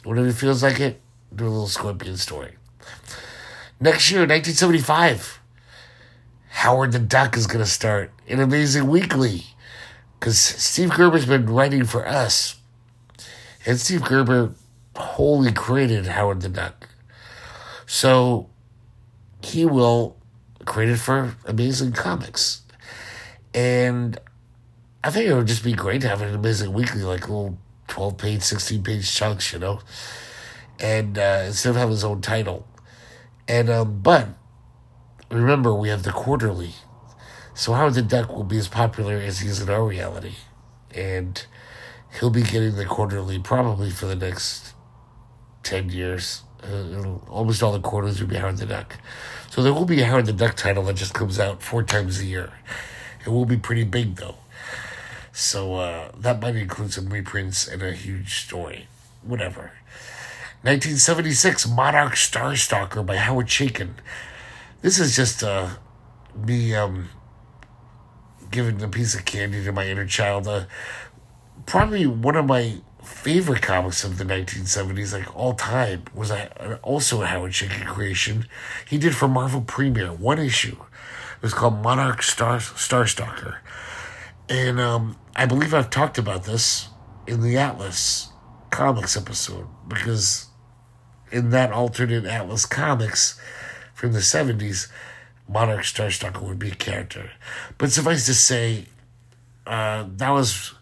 Whenever 0.05 0.29
he 0.29 0.33
feels 0.33 0.63
like 0.63 0.81
it, 0.81 1.01
do 1.35 1.45
a 1.45 1.49
little 1.49 1.67
Scorpion 1.67 2.17
story. 2.17 2.57
Next 3.81 4.11
year, 4.11 4.21
1975, 4.21 5.41
Howard 6.49 6.93
the 6.93 6.99
Duck 6.99 7.37
is 7.37 7.47
going 7.47 7.65
to 7.65 7.71
start 7.71 8.13
an 8.29 8.41
Amazing 8.41 8.89
Weekly. 8.89 9.45
Because 10.19 10.39
Steve 10.39 10.91
Gerber's 10.91 11.25
been 11.25 11.47
writing 11.47 11.85
for 11.85 12.07
us. 12.07 12.57
And 13.65 13.79
Steve 13.81 14.05
Gerber 14.05 14.55
wholly 14.97 15.53
created 15.53 16.07
Howard 16.07 16.43
the 16.43 16.49
Duck. 16.49 16.89
So 17.87 18.51
he 19.43 19.65
will 19.65 20.17
create 20.67 20.91
it 20.91 20.99
for 20.99 21.37
Amazing 21.47 21.93
Comics. 21.93 22.63
And 23.55 24.19
I 25.03 25.11
think 25.11 25.27
it 25.27 25.35
would 25.35 25.47
just 25.47 25.65
be 25.65 25.73
great 25.73 26.03
to 26.03 26.09
have 26.09 26.21
an 26.21 26.35
Amazing 26.35 26.73
Weekly, 26.73 27.03
like 27.03 27.29
little 27.29 27.59
12 27.91 28.17
page, 28.17 28.43
16 28.43 28.83
page 28.83 29.15
chunks, 29.15 29.53
you 29.53 29.59
know? 29.59 29.81
And 30.79 31.19
uh, 31.19 31.43
instead 31.47 31.71
of 31.71 31.77
having 31.77 31.93
his 31.93 32.05
own 32.05 32.23
title. 32.23 32.67
And, 33.47 33.69
um, 33.69 34.01
but 34.01 34.29
remember, 35.31 35.75
we 35.75 35.91
have 35.91 36.03
the 36.03 36.13
quarterly. 36.13 36.71
So 37.53 37.75
Howard 37.75 37.95
the 37.95 38.03
Duck 38.03 38.31
will 38.31 38.45
be 38.45 38.57
as 38.57 38.69
popular 38.69 39.17
as 39.17 39.41
he 39.41 39.49
is 39.49 39.61
in 39.61 39.69
our 39.69 39.85
reality. 39.85 40.37
And 40.95 41.45
he'll 42.19 42.31
be 42.31 42.43
getting 42.43 42.77
the 42.77 42.87
quarterly 42.87 43.39
probably 43.39 43.91
for 43.91 44.07
the 44.07 44.17
next 44.17 44.73
10 45.65 45.91
years. 45.91 46.43
Uh, 46.63 47.17
almost 47.29 47.63
all 47.63 47.73
the 47.73 47.81
quarters 47.81 48.21
will 48.21 48.29
be 48.29 48.37
Howard 48.37 48.57
the 48.57 48.67
Duck. 48.67 48.97
So 49.51 49.63
there 49.63 49.73
will 49.73 49.85
be 49.85 50.01
a 50.01 50.07
Howard 50.07 50.27
the 50.27 50.33
Duck 50.33 50.55
title 50.57 50.85
that 50.85 50.97
just 50.97 51.13
comes 51.13 51.39
out 51.39 51.63
four 51.63 51.83
times 51.83 52.21
a 52.21 52.25
year. 52.25 52.53
It 53.25 53.29
will 53.29 53.47
be 53.47 53.57
pretty 53.57 53.85
big, 53.85 54.17
though. 54.17 54.37
So 55.33 55.75
uh, 55.77 56.11
that 56.17 56.41
might 56.41 56.57
include 56.57 56.93
some 56.93 57.09
reprints 57.09 57.67
and 57.67 57.83
a 57.83 57.93
huge 57.93 58.45
story. 58.45 58.89
Whatever. 59.23 59.73
1976, 60.63 61.69
Monarch 61.69 62.15
Starstalker 62.15 63.05
by 63.05 63.17
Howard 63.17 63.47
Chaykin. 63.47 63.95
This 64.83 64.99
is 64.99 65.17
just 65.17 65.43
uh, 65.43 65.71
me 66.37 66.75
um, 66.75 67.09
giving 68.51 68.83
a 68.83 68.89
piece 68.89 69.15
of 69.15 69.25
candy 69.25 69.65
to 69.65 69.73
my 69.73 69.87
inner 69.87 70.07
child. 70.07 70.47
Uh, 70.47 70.65
probably 71.67 72.07
one 72.07 72.37
of 72.37 72.47
my 72.47 72.77
favorite 73.03 73.63
comics 73.63 74.05
of 74.05 74.19
the 74.19 74.25
1970s, 74.25 75.13
like 75.13 75.35
all 75.37 75.55
time, 75.55 76.05
was 76.15 76.31
a, 76.31 76.79
also 76.83 77.23
a 77.23 77.27
Howard 77.27 77.53
Chaykin 77.53 77.87
creation. 77.87 78.47
He 78.87 78.99
did 78.99 79.15
for 79.15 79.29
Marvel 79.29 79.63
Premiere 79.63 80.13
one 80.13 80.39
issue. 80.39 80.77
It 81.37 81.43
was 81.43 81.55
called 81.55 81.83
Monarch 81.83 82.23
Star 82.23 82.59
Starstalker, 82.59 83.59
and 84.51 84.81
um, 84.81 85.17
I 85.37 85.47
believe 85.47 85.73
I've 85.73 85.91
talked 85.91 86.19
about 86.19 86.45
this 86.45 86.89
in 87.27 87.41
the 87.41 87.57
Atlas 87.57 88.29
comics 88.71 89.17
episode 89.17 89.69
because 89.87 90.49
in 91.31 91.51
that 91.51 91.73
alternate 91.73 92.25
Atlas 92.25 92.67
comics 92.67 93.41
from 93.95 94.13
the 94.13 94.19
70s, 94.19 94.89
Monarch 95.49 95.83
Starstalker 95.83 96.43
would 96.43 96.59
be 96.59 96.71
a 96.71 96.75
character. 96.75 97.31
But 97.79 97.93
suffice 97.93 98.27
to 98.27 98.35
say, 98.35 98.87
uh, 99.67 100.07
that 100.17 100.31
was 100.31 100.75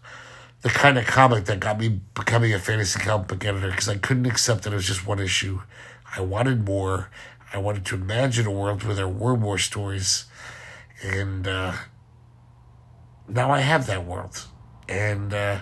the 0.61 0.69
kind 0.69 0.97
of 0.97 1.05
comic 1.05 1.45
that 1.45 1.59
got 1.59 1.79
me 1.79 2.01
becoming 2.15 2.53
a 2.53 2.59
fantasy 2.59 2.99
comic 2.99 3.27
book 3.27 3.45
editor 3.45 3.69
because 3.69 3.87
I 3.87 3.97
couldn't 3.97 4.25
accept 4.25 4.63
that 4.63 4.73
it 4.73 4.75
was 4.75 4.87
just 4.87 5.05
one 5.05 5.19
issue. 5.19 5.61
I 6.15 6.21
wanted 6.21 6.65
more. 6.65 7.09
I 7.53 7.59
wanted 7.59 7.85
to 7.85 7.95
imagine 7.95 8.47
a 8.47 8.51
world 8.51 8.83
where 8.83 8.95
there 8.95 9.07
were 9.07 9.37
more 9.37 9.57
stories. 9.57 10.25
And 11.03 11.47
uh, 11.47 11.73
now 13.29 13.51
I 13.51 13.59
have 13.59 13.87
that 13.87 14.05
world. 14.05 14.45
And 14.87 15.33
uh, 15.33 15.59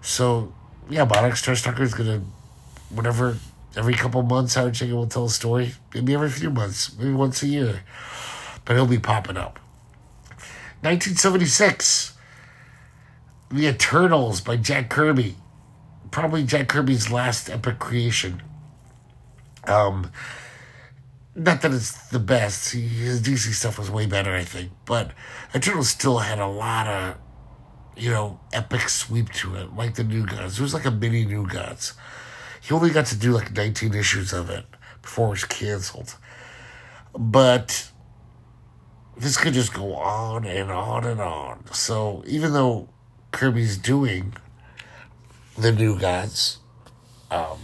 so, 0.00 0.52
yeah, 0.88 1.04
Monarch 1.04 1.34
Starstalker 1.34 1.80
is 1.80 1.94
going 1.94 2.20
to, 2.20 2.26
whatever, 2.94 3.36
every 3.76 3.94
couple 3.94 4.22
months, 4.22 4.54
Howard 4.54 4.74
Chaykin 4.74 4.92
will 4.92 5.06
tell 5.06 5.26
a 5.26 5.30
story. 5.30 5.74
Maybe 5.94 6.14
every 6.14 6.30
few 6.30 6.50
months, 6.50 6.96
maybe 6.96 7.12
once 7.12 7.42
a 7.42 7.46
year. 7.46 7.82
But 8.64 8.76
he'll 8.76 8.86
be 8.86 8.98
popping 8.98 9.36
up. 9.36 9.58
1976 10.82 12.14
the 13.50 13.68
Eternals 13.68 14.40
by 14.40 14.56
Jack 14.56 14.90
Kirby. 14.90 15.36
Probably 16.10 16.44
Jack 16.44 16.68
Kirby's 16.68 17.10
last 17.10 17.48
epic 17.48 17.78
creation. 17.78 18.42
Um, 19.66 20.10
not 21.34 21.62
that 21.62 21.72
it's 21.72 22.08
the 22.08 22.18
best. 22.18 22.72
His 22.72 23.20
DC 23.20 23.52
stuff 23.52 23.78
was 23.78 23.90
way 23.90 24.06
better, 24.06 24.34
I 24.34 24.44
think. 24.44 24.72
But 24.84 25.12
Eternals 25.54 25.88
still 25.88 26.18
had 26.18 26.38
a 26.38 26.46
lot 26.46 26.86
of, 26.86 27.16
you 27.96 28.10
know, 28.10 28.40
epic 28.52 28.88
sweep 28.88 29.30
to 29.34 29.56
it, 29.56 29.74
like 29.74 29.94
the 29.94 30.04
New 30.04 30.26
Gods. 30.26 30.58
It 30.58 30.62
was 30.62 30.74
like 30.74 30.84
a 30.84 30.90
mini 30.90 31.24
New 31.24 31.46
Gods. 31.46 31.94
He 32.60 32.72
only 32.72 32.90
got 32.90 33.06
to 33.06 33.16
do 33.16 33.32
like 33.32 33.54
19 33.54 33.94
issues 33.94 34.32
of 34.32 34.50
it 34.50 34.64
before 35.02 35.28
it 35.28 35.30
was 35.30 35.44
canceled. 35.44 36.16
But 37.16 37.90
this 39.16 39.36
could 39.36 39.54
just 39.54 39.74
go 39.74 39.94
on 39.94 40.44
and 40.44 40.70
on 40.70 41.04
and 41.04 41.20
on. 41.20 41.64
So 41.72 42.24
even 42.26 42.52
though 42.52 42.88
Kirby's 43.32 43.76
doing 43.76 44.34
the 45.56 45.72
new 45.72 45.98
gods. 45.98 46.58
Um, 47.30 47.58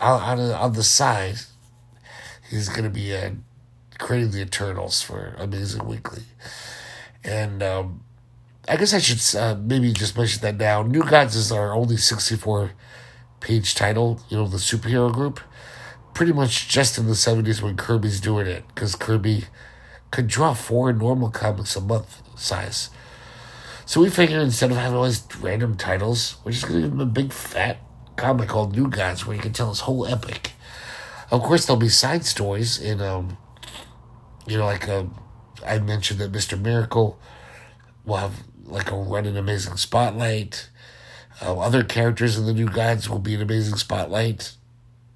on, 0.00 0.38
on 0.38 0.72
the 0.72 0.82
side, 0.82 1.36
he's 2.54 2.68
going 2.68 2.84
to 2.84 2.90
be 2.90 3.14
uh, 3.14 3.30
creating 3.98 4.30
the 4.30 4.40
Eternals 4.40 5.02
for 5.02 5.34
Amazing 5.38 5.86
Weekly. 5.86 6.22
And 7.22 7.62
um, 7.62 8.04
I 8.68 8.76
guess 8.76 8.94
I 8.94 8.98
should 8.98 9.38
uh, 9.38 9.56
maybe 9.60 9.92
just 9.92 10.16
mention 10.16 10.40
that 10.42 10.56
now. 10.56 10.82
New 10.82 11.02
Gods 11.02 11.36
is 11.36 11.52
our 11.52 11.72
only 11.74 11.96
64 11.96 12.72
page 13.40 13.74
title, 13.74 14.20
you 14.28 14.36
know, 14.36 14.46
the 14.46 14.56
superhero 14.56 15.12
group. 15.12 15.40
Pretty 16.14 16.32
much 16.32 16.68
just 16.68 16.96
in 16.96 17.06
the 17.06 17.12
70s 17.12 17.60
when 17.60 17.76
Kirby's 17.76 18.20
doing 18.20 18.46
it, 18.46 18.64
because 18.68 18.94
Kirby 18.94 19.46
could 20.12 20.28
draw 20.28 20.54
four 20.54 20.92
normal 20.92 21.30
comics 21.30 21.74
a 21.74 21.80
month 21.80 22.22
size. 22.38 22.90
So 23.84 24.00
we 24.00 24.10
figured 24.10 24.40
instead 24.40 24.70
of 24.70 24.76
having 24.76 24.96
all 24.96 25.04
these 25.04 25.26
random 25.40 25.76
titles, 25.76 26.36
we're 26.44 26.52
just 26.52 26.68
going 26.68 26.80
to 26.80 26.86
give 26.86 26.92
him 26.92 27.00
a 27.00 27.06
big 27.06 27.32
fat 27.32 27.78
comic 28.16 28.48
called 28.48 28.76
New 28.76 28.88
Gods 28.88 29.26
where 29.26 29.34
he 29.34 29.42
can 29.42 29.52
tell 29.52 29.70
his 29.70 29.80
whole 29.80 30.06
epic. 30.06 30.52
Of 31.30 31.42
course, 31.42 31.66
there'll 31.66 31.80
be 31.80 31.88
side 31.88 32.24
stories 32.24 32.80
in, 32.80 33.00
um, 33.00 33.36
you 34.46 34.58
know, 34.58 34.66
like 34.66 34.88
uh, 34.88 35.04
I 35.66 35.78
mentioned 35.78 36.20
that 36.20 36.32
Mr. 36.32 36.60
Miracle 36.60 37.18
will 38.04 38.16
have 38.16 38.44
like 38.64 38.90
a 38.90 38.96
run 38.96 39.26
in 39.26 39.36
Amazing 39.36 39.76
Spotlight. 39.76 40.68
Uh, 41.42 41.58
other 41.58 41.82
characters 41.82 42.38
in 42.38 42.46
the 42.46 42.52
New 42.52 42.68
Gods 42.68 43.08
will 43.08 43.18
be 43.18 43.34
an 43.34 43.42
Amazing 43.42 43.76
Spotlight. 43.76 44.52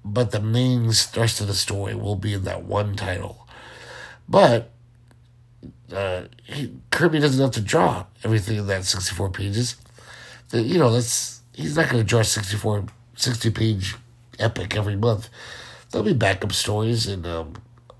But 0.03 0.31
the 0.31 0.39
main 0.39 0.91
thrust 0.91 1.41
of 1.41 1.47
the 1.47 1.53
story 1.53 1.93
will 1.93 2.15
be 2.15 2.33
in 2.33 2.43
that 2.45 2.63
one 2.63 2.95
title. 2.95 3.47
But 4.27 4.71
uh, 5.93 6.23
he, 6.43 6.73
Kirby 6.91 7.19
doesn't 7.19 7.41
have 7.41 7.51
to 7.51 7.61
draw 7.61 8.05
everything 8.23 8.57
in 8.57 8.67
that 8.67 8.85
64 8.85 9.29
pages. 9.31 9.75
The, 10.49 10.61
you 10.61 10.79
know, 10.79 10.91
that's 10.91 11.41
he's 11.53 11.75
not 11.75 11.89
going 11.89 12.01
to 12.01 12.07
draw 12.07 12.21
64, 12.21 12.85
60 13.15 13.51
page 13.51 13.95
epic 14.39 14.75
every 14.75 14.95
month. 14.95 15.29
There'll 15.91 16.05
be 16.05 16.13
backup 16.13 16.51
stories 16.51 17.07
and 17.07 17.25
um, 17.25 17.53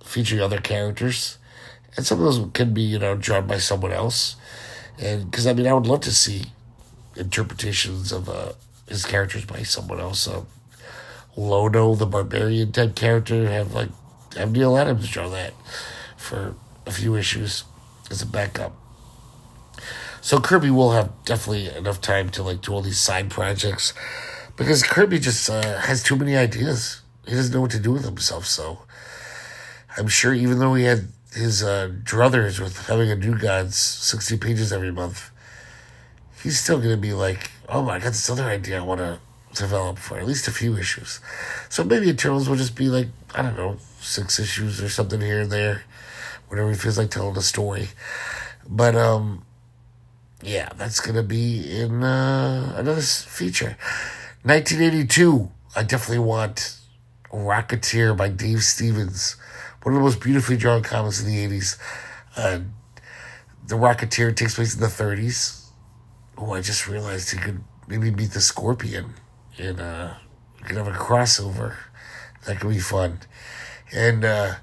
featuring 0.03 0.41
other 0.41 0.59
characters. 0.59 1.37
And 1.97 2.05
some 2.05 2.19
of 2.19 2.25
those 2.25 2.49
can 2.53 2.73
be, 2.73 2.83
you 2.83 2.99
know, 2.99 3.15
drawn 3.15 3.47
by 3.47 3.57
someone 3.57 3.91
else. 3.91 4.35
And 4.99 5.29
because, 5.29 5.47
I 5.47 5.53
mean, 5.53 5.67
I 5.67 5.73
would 5.73 5.87
love 5.87 6.01
to 6.01 6.13
see 6.13 6.45
interpretations 7.15 8.11
of 8.11 8.29
uh, 8.29 8.53
his 8.87 9.05
characters 9.05 9.45
by 9.45 9.63
someone 9.63 9.99
else. 9.99 10.27
Um, 10.27 10.47
Lono, 11.35 11.95
the 11.95 12.05
barbarian 12.05 12.71
type 12.71 12.95
character, 12.95 13.47
have 13.49 13.73
like 13.73 13.89
have 14.35 14.51
Neal 14.51 14.77
Adams 14.77 15.09
draw 15.09 15.29
that 15.29 15.53
for 16.17 16.55
a 16.85 16.91
few 16.91 17.15
issues 17.15 17.63
as 18.11 18.21
a 18.21 18.25
backup. 18.25 18.75
So 20.21 20.39
Kirby 20.39 20.69
will 20.69 20.91
have 20.91 21.11
definitely 21.23 21.67
enough 21.67 22.01
time 22.01 22.29
to 22.31 22.43
like 22.43 22.61
do 22.61 22.73
all 22.73 22.81
these 22.81 22.99
side 22.99 23.29
projects 23.29 23.93
because 24.57 24.83
Kirby 24.83 25.19
just 25.19 25.49
uh, 25.49 25.79
has 25.79 26.03
too 26.03 26.17
many 26.17 26.35
ideas. 26.35 27.01
He 27.29 27.35
doesn't 27.35 27.53
know 27.53 27.61
what 27.61 27.71
to 27.71 27.79
do 27.79 27.91
with 27.91 28.05
himself. 28.05 28.45
So 28.47 28.79
I'm 29.95 30.07
sure 30.07 30.33
even 30.33 30.57
though 30.57 30.73
he 30.73 30.85
had 30.85 31.09
his 31.33 31.61
uh, 31.61 31.91
druthers 32.03 32.59
with 32.59 32.87
having 32.87 33.11
a 33.11 33.15
New 33.15 33.37
Gods 33.37 33.75
60 33.77 34.37
pages 34.37 34.73
every 34.73 34.91
month, 34.91 35.29
he's 36.41 36.59
still 36.59 36.77
going 36.77 36.89
to 36.89 36.97
be 36.97 37.13
like, 37.13 37.51
oh 37.67 37.83
my 37.83 37.99
God, 37.99 38.09
this 38.09 38.29
other 38.29 38.45
idea 38.45 38.79
I 38.79 38.83
want 38.83 38.99
to 39.01 39.19
develop 39.53 39.99
for 39.99 40.17
at 40.17 40.25
least 40.25 40.47
a 40.47 40.51
few 40.51 40.75
issues. 40.75 41.19
So 41.69 41.83
maybe 41.83 42.09
Eternals 42.09 42.49
will 42.49 42.55
just 42.55 42.75
be 42.75 42.87
like, 42.87 43.07
I 43.35 43.43
don't 43.43 43.55
know, 43.55 43.77
six 43.99 44.39
issues 44.39 44.81
or 44.81 44.89
something 44.89 45.21
here 45.21 45.41
and 45.41 45.51
there 45.51 45.83
whenever 46.47 46.69
he 46.69 46.75
feels 46.75 46.97
like 46.97 47.11
telling 47.11 47.37
a 47.37 47.41
story. 47.41 47.89
But 48.67 48.95
um, 48.95 49.45
yeah, 50.41 50.69
that's 50.77 50.99
gonna 50.99 51.23
be 51.23 51.79
in 51.79 52.03
uh, 52.03 52.73
another 52.75 53.01
feature. 53.01 53.77
1982. 54.43 55.51
I 55.75 55.83
definitely 55.83 56.25
want 56.25 56.78
Rocketeer 57.31 58.15
by 58.15 58.29
Dave 58.29 58.63
Stevens. 58.63 59.35
One 59.83 59.95
of 59.95 59.99
the 59.99 60.03
most 60.03 60.19
beautifully 60.19 60.57
drawn 60.57 60.81
comics 60.81 61.23
in 61.23 61.27
the 61.27 61.47
80s. 61.47 61.77
Uh, 62.35 62.59
the 63.67 63.75
Rocketeer 63.75 64.35
takes 64.35 64.55
place 64.55 64.73
in 64.73 64.81
the 64.81 64.87
30s. 64.87 65.65
Oh, 66.37 66.53
I 66.53 66.61
just 66.61 66.87
realized 66.87 67.31
he 67.31 67.37
could 67.37 67.63
maybe 67.87 68.11
meet 68.11 68.31
the 68.31 68.41
Scorpion 68.41 69.13
and 69.57 69.79
uh, 69.79 70.13
could 70.63 70.77
have 70.77 70.87
a 70.87 70.91
crossover. 70.91 71.75
That 72.45 72.59
could 72.59 72.69
be 72.69 72.79
fun. 72.79 73.19
And 73.91 74.23
uh, 74.25 74.55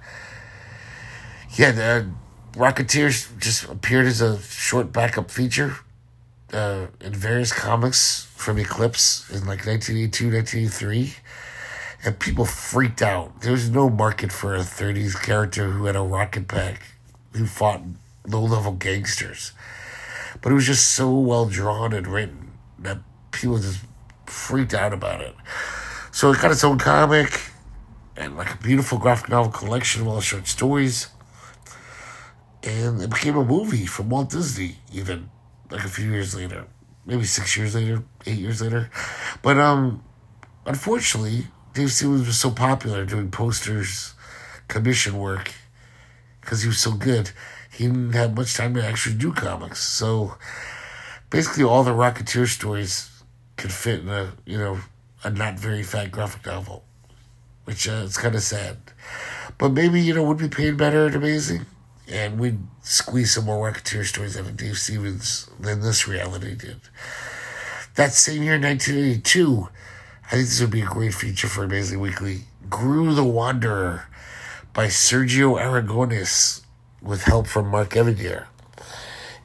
yeah, 1.56 1.72
the 1.72 2.10
Rocketeers 2.52 3.38
just 3.38 3.64
appeared 3.64 4.06
as 4.06 4.20
a 4.20 4.40
short 4.40 4.92
backup 4.92 5.30
feature 5.30 5.76
uh, 6.52 6.86
in 7.00 7.12
various 7.12 7.52
comics 7.52 8.26
from 8.34 8.58
Eclipse 8.58 9.28
in 9.30 9.40
like 9.40 9.66
1982, 9.66 10.32
1983. 10.32 11.14
And 12.06 12.18
people 12.18 12.44
freaked 12.44 13.02
out. 13.02 13.40
There 13.42 13.52
was 13.52 13.68
no 13.68 13.90
market 13.90 14.32
for 14.32 14.54
a 14.54 14.60
30s 14.60 15.20
character 15.20 15.70
who 15.72 15.86
had 15.86 15.96
a 15.96 16.00
rocket 16.00 16.46
pack, 16.46 16.82
who 17.32 17.46
fought 17.46 17.82
low 18.26 18.44
level 18.44 18.72
gangsters. 18.72 19.52
But 20.40 20.52
it 20.52 20.54
was 20.54 20.66
just 20.66 20.94
so 20.94 21.12
well 21.18 21.46
drawn 21.46 21.92
and 21.92 22.06
written 22.06 22.52
that 22.78 22.98
people 23.32 23.58
just 23.58 23.80
freaked 24.26 24.72
out 24.72 24.92
about 24.92 25.20
it. 25.20 25.34
So 26.12 26.30
it 26.30 26.40
got 26.40 26.52
its 26.52 26.64
own 26.64 26.78
comic 26.78 27.40
and 28.16 28.36
like 28.36 28.54
a 28.54 28.58
beautiful 28.58 28.98
graphic 28.98 29.28
novel 29.28 29.52
collection 29.52 30.02
of 30.02 30.08
all 30.08 30.20
short 30.20 30.46
stories 30.46 31.08
and 32.66 33.00
it 33.00 33.10
became 33.10 33.36
a 33.36 33.44
movie 33.44 33.86
from 33.86 34.10
Walt 34.10 34.30
Disney, 34.30 34.76
even 34.92 35.30
like 35.70 35.84
a 35.84 35.88
few 35.88 36.10
years 36.10 36.34
later, 36.34 36.66
maybe 37.06 37.24
six 37.24 37.56
years 37.56 37.74
later, 37.74 38.02
eight 38.26 38.38
years 38.38 38.60
later. 38.60 38.90
But 39.42 39.58
um, 39.58 40.02
unfortunately, 40.66 41.46
Dave 41.76 41.92
Stevens 41.92 42.26
was 42.26 42.38
so 42.38 42.50
popular 42.50 43.04
doing 43.04 43.30
posters, 43.30 44.14
commission 44.66 45.18
work, 45.18 45.52
because 46.40 46.62
he 46.62 46.68
was 46.68 46.80
so 46.80 46.92
good. 46.92 47.32
He 47.70 47.84
didn't 47.84 48.14
have 48.14 48.34
much 48.34 48.54
time 48.54 48.72
to 48.74 48.82
actually 48.82 49.16
do 49.16 49.30
comics. 49.30 49.80
So 49.80 50.38
basically, 51.28 51.64
all 51.64 51.84
the 51.84 51.90
Rocketeer 51.90 52.46
stories 52.48 53.10
could 53.58 53.72
fit 53.72 54.00
in 54.00 54.08
a 54.08 54.32
you 54.46 54.56
know 54.56 54.78
a 55.22 55.28
not 55.28 55.58
very 55.58 55.82
fat 55.82 56.10
graphic 56.10 56.46
novel, 56.46 56.82
which 57.64 57.86
uh, 57.86 58.04
it's 58.06 58.16
kind 58.16 58.34
of 58.34 58.42
sad. 58.42 58.78
But 59.58 59.72
maybe 59.72 60.00
you 60.00 60.14
know 60.14 60.22
would 60.24 60.38
be 60.38 60.48
paid 60.48 60.78
better 60.78 61.08
at 61.08 61.14
amazing 61.14 61.66
and 62.08 62.38
we'd 62.38 62.58
squeeze 62.82 63.34
some 63.34 63.44
more 63.44 63.70
Rocketeer 63.70 64.04
stories 64.04 64.38
out 64.38 64.46
of 64.46 64.56
Dave 64.56 64.78
Stevens 64.78 65.50
than 65.60 65.82
this 65.82 66.08
reality 66.08 66.54
did. 66.54 66.80
That 67.96 68.12
same 68.12 68.42
year, 68.44 68.58
1982, 68.58 69.68
I 70.26 70.30
think 70.30 70.48
this 70.48 70.60
would 70.60 70.72
be 70.72 70.82
a 70.82 70.86
great 70.86 71.14
feature 71.14 71.46
for 71.46 71.62
Amazing 71.62 72.00
Weekly. 72.00 72.40
Groo 72.68 73.14
the 73.14 73.22
Wanderer 73.22 74.08
by 74.72 74.86
Sergio 74.86 75.56
Aragones 75.56 76.62
with 77.00 77.22
help 77.22 77.46
from 77.46 77.68
Mark 77.68 77.90
Evanier. 77.90 78.46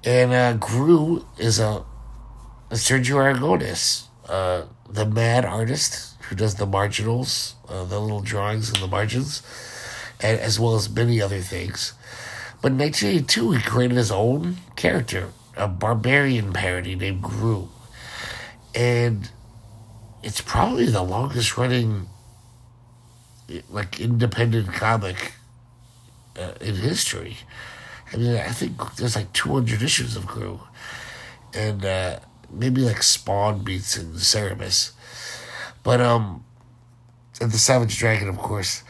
And 0.04 0.34
uh, 0.34 0.58
Groo 0.58 1.24
is 1.38 1.60
a, 1.60 1.86
a 2.72 2.74
Sergio 2.74 3.18
Aragones, 3.18 4.06
uh, 4.28 4.64
the 4.90 5.06
mad 5.06 5.46
artist 5.46 6.16
who 6.24 6.36
does 6.36 6.56
the 6.56 6.66
marginals, 6.66 7.54
uh, 7.70 7.84
the 7.84 8.00
little 8.00 8.22
drawings 8.22 8.74
in 8.74 8.82
the 8.82 8.88
margins, 8.88 9.44
and 10.20 10.40
as 10.40 10.60
well 10.60 10.74
as 10.74 10.90
many 10.90 11.22
other 11.22 11.42
things. 11.42 11.94
But 12.60 12.72
in 12.72 12.80
1982, 12.80 13.52
he 13.52 13.62
created 13.62 13.98
his 13.98 14.12
own 14.12 14.58
character, 14.76 15.30
a 15.56 15.68
barbarian 15.68 16.54
parody 16.54 16.96
named 16.96 17.22
Groo. 17.22 17.68
And 18.74 19.30
it's 20.24 20.42
probably 20.42 20.86
the 20.86 21.02
longest 21.02 21.58
running 21.58 22.08
like 23.70 24.00
independent 24.00 24.74
comic 24.74 25.34
uh, 26.40 26.54
in 26.62 26.76
history. 26.76 27.38
I 28.14 28.18
mean, 28.18 28.36
I 28.36 28.50
think 28.50 28.96
there's 28.96 29.16
like 29.16 29.32
200 29.34 29.82
issues 29.82 30.16
of 30.16 30.26
Groo, 30.26 30.60
and 31.54 31.86
uh, 31.86 32.20
maybe 32.52 32.82
like 32.82 33.04
Spawn 33.04 33.64
beats 33.64 33.98
in 33.98 34.14
Cerebus, 34.14 34.92
but 35.84 36.02
um, 36.02 36.44
and 37.40 37.52
the 37.52 37.58
Savage 37.58 37.98
Dragon, 37.98 38.28
of 38.28 38.38
course. 38.38 38.84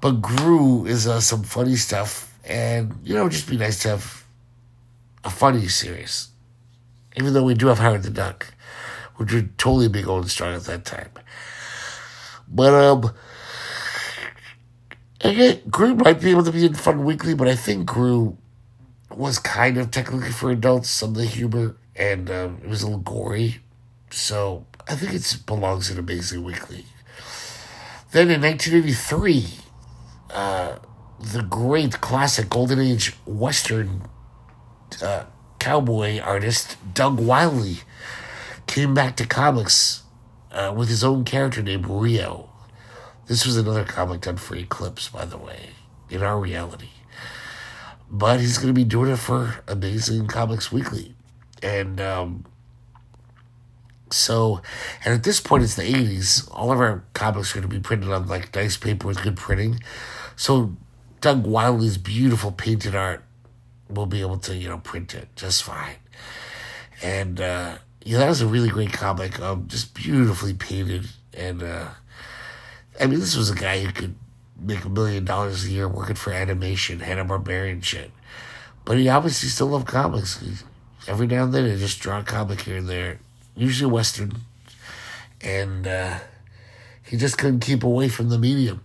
But 0.00 0.20
Groo 0.20 0.86
is 0.86 1.06
uh, 1.06 1.20
some 1.20 1.42
funny 1.42 1.76
stuff, 1.76 2.36
and 2.44 2.94
you 3.04 3.14
know, 3.14 3.28
just 3.28 3.48
be 3.48 3.56
nice 3.56 3.80
to 3.82 3.90
have 3.90 4.24
a 5.24 5.30
funny 5.30 5.68
series, 5.68 6.28
even 7.16 7.32
though 7.32 7.44
we 7.44 7.54
do 7.54 7.68
have 7.68 7.78
Howard 7.78 8.02
the 8.02 8.10
Duck, 8.10 8.53
which 9.16 9.32
would 9.32 9.56
totally 9.58 9.88
be 9.88 10.02
going 10.02 10.28
strong 10.28 10.54
at 10.54 10.64
that 10.64 10.84
time. 10.84 11.10
But 12.48 12.74
um 12.74 13.14
Again, 15.24 15.62
Groo 15.70 15.94
might 16.04 16.20
be 16.20 16.30
able 16.32 16.44
to 16.44 16.52
be 16.52 16.66
in 16.66 16.74
Fun 16.74 17.02
Weekly, 17.02 17.32
but 17.32 17.48
I 17.48 17.56
think 17.56 17.88
Groo 17.88 18.36
was 19.10 19.38
kind 19.38 19.78
of 19.78 19.90
technically 19.90 20.30
for 20.30 20.50
adults, 20.50 20.90
some 20.90 21.10
of 21.10 21.14
the 21.14 21.24
humor, 21.24 21.76
and 21.96 22.30
um, 22.30 22.60
it 22.62 22.68
was 22.68 22.82
a 22.82 22.86
little 22.88 23.00
gory. 23.00 23.60
So 24.10 24.66
I 24.86 24.96
think 24.96 25.14
it 25.14 25.38
belongs 25.46 25.90
in 25.90 25.98
Amazing 25.98 26.44
Weekly. 26.44 26.84
Then 28.12 28.30
in 28.30 28.42
1983, 28.42 29.46
uh, 30.34 30.76
the 31.18 31.42
great 31.42 32.02
classic 32.02 32.50
Golden 32.50 32.78
Age 32.78 33.14
Western 33.24 34.02
uh, 35.02 35.24
cowboy 35.58 36.20
artist 36.20 36.76
Doug 36.92 37.18
Wildey 37.18 37.82
came 38.74 38.92
back 38.92 39.14
to 39.14 39.24
comics 39.24 40.02
uh, 40.50 40.74
with 40.76 40.88
his 40.88 41.04
own 41.04 41.24
character 41.24 41.62
named 41.62 41.86
Rio. 41.88 42.50
This 43.28 43.46
was 43.46 43.56
another 43.56 43.84
comic 43.84 44.22
done 44.22 44.36
for 44.36 44.56
Eclipse, 44.56 45.08
by 45.08 45.24
the 45.24 45.38
way, 45.38 45.70
in 46.10 46.24
our 46.24 46.40
reality. 46.40 46.88
But 48.10 48.40
he's 48.40 48.58
going 48.58 48.74
to 48.74 48.74
be 48.74 48.82
doing 48.82 49.12
it 49.12 49.18
for 49.18 49.62
Amazing 49.68 50.26
Comics 50.26 50.72
Weekly. 50.72 51.14
And 51.62 52.00
um, 52.00 52.46
so, 54.10 54.60
and 55.04 55.14
at 55.14 55.22
this 55.22 55.38
point, 55.38 55.62
it's 55.62 55.76
the 55.76 55.82
80s. 55.82 56.48
All 56.50 56.72
of 56.72 56.80
our 56.80 57.04
comics 57.12 57.52
are 57.52 57.60
going 57.60 57.70
to 57.70 57.76
be 57.76 57.80
printed 57.80 58.10
on 58.10 58.26
like 58.26 58.52
nice 58.56 58.76
paper 58.76 59.06
with 59.06 59.22
good 59.22 59.36
printing. 59.36 59.78
So, 60.34 60.74
Doug 61.20 61.46
Wildey's 61.46 61.96
beautiful 61.96 62.50
painted 62.50 62.96
art 62.96 63.22
will 63.88 64.06
be 64.06 64.20
able 64.20 64.38
to, 64.38 64.56
you 64.56 64.68
know, 64.68 64.78
print 64.78 65.14
it 65.14 65.28
just 65.36 65.62
fine. 65.62 65.94
And, 67.00 67.40
uh, 67.40 67.78
yeah, 68.04 68.18
that 68.18 68.28
was 68.28 68.40
a 68.40 68.46
really 68.46 68.68
great 68.68 68.92
comic. 68.92 69.40
Um, 69.40 69.66
just 69.66 69.94
beautifully 69.94 70.54
painted 70.54 71.08
and, 71.36 71.62
uh, 71.62 71.88
I 73.00 73.06
mean, 73.06 73.18
this 73.18 73.36
was 73.36 73.50
a 73.50 73.54
guy 73.54 73.80
who 73.80 73.92
could 73.92 74.14
make 74.60 74.84
a 74.84 74.88
million 74.88 75.24
dollars 75.24 75.64
a 75.64 75.70
year 75.70 75.88
working 75.88 76.14
for 76.14 76.32
animation, 76.32 77.00
Hanna 77.00 77.24
Barbera 77.24 77.82
shit. 77.82 78.12
But 78.84 78.98
he 78.98 79.08
obviously 79.08 79.48
still 79.48 79.68
loved 79.68 79.86
comics. 79.86 80.42
Every 81.08 81.26
now 81.26 81.44
and 81.44 81.52
then, 81.52 81.70
he 81.70 81.76
just 81.76 82.00
draw 82.00 82.20
a 82.20 82.22
comic 82.22 82.62
here 82.62 82.76
and 82.76 82.88
there, 82.88 83.18
usually 83.56 83.90
Western. 83.90 84.32
And 85.40 85.86
uh, 85.86 86.18
he 87.02 87.16
just 87.16 87.36
couldn't 87.36 87.60
keep 87.60 87.82
away 87.82 88.08
from 88.08 88.28
the 88.28 88.38
medium. 88.38 88.82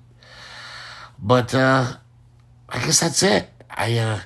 But 1.21 1.53
uh, 1.53 1.93
I 2.67 2.79
guess 2.79 3.01
that's 3.01 3.21
it. 3.23 3.49
I 3.69 3.97
uh, 3.97 4.19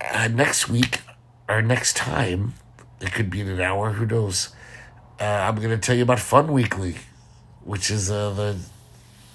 uh, 0.00 0.28
next 0.28 0.68
week 0.68 1.00
or 1.48 1.60
next 1.60 1.96
time, 1.96 2.54
it 3.02 3.12
could 3.12 3.28
be 3.28 3.40
in 3.40 3.48
an 3.48 3.60
hour. 3.60 3.90
Who 3.90 4.06
knows? 4.06 4.54
Uh, 5.20 5.24
I'm 5.24 5.56
going 5.56 5.68
to 5.70 5.78
tell 5.78 5.94
you 5.94 6.02
about 6.02 6.20
Fun 6.20 6.52
Weekly 6.52 6.96
which 7.64 7.90
is 7.90 8.10
uh, 8.10 8.30
the 8.30 8.58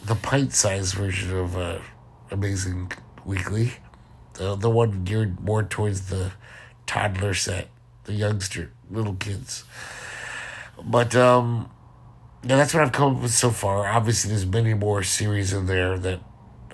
the 0.03 0.15
pint 0.15 0.53
sized 0.53 0.95
version 0.95 1.35
of 1.35 1.57
uh, 1.57 1.79
Amazing 2.31 2.91
Weekly, 3.25 3.73
the 4.33 4.55
the 4.55 4.69
one 4.69 5.03
geared 5.03 5.39
more 5.39 5.63
towards 5.63 6.09
the 6.09 6.31
toddler 6.85 7.33
set, 7.33 7.69
the 8.05 8.13
youngster 8.13 8.71
little 8.89 9.15
kids. 9.15 9.63
But 10.83 11.15
um, 11.15 11.69
yeah, 12.43 12.57
that's 12.57 12.73
what 12.73 12.83
I've 12.83 12.91
come 12.91 13.15
up 13.17 13.21
with 13.21 13.33
so 13.33 13.49
far. 13.49 13.87
Obviously, 13.87 14.29
there's 14.29 14.45
many 14.45 14.73
more 14.73 15.03
series 15.03 15.53
in 15.53 15.65
there 15.65 15.97
that 15.97 16.19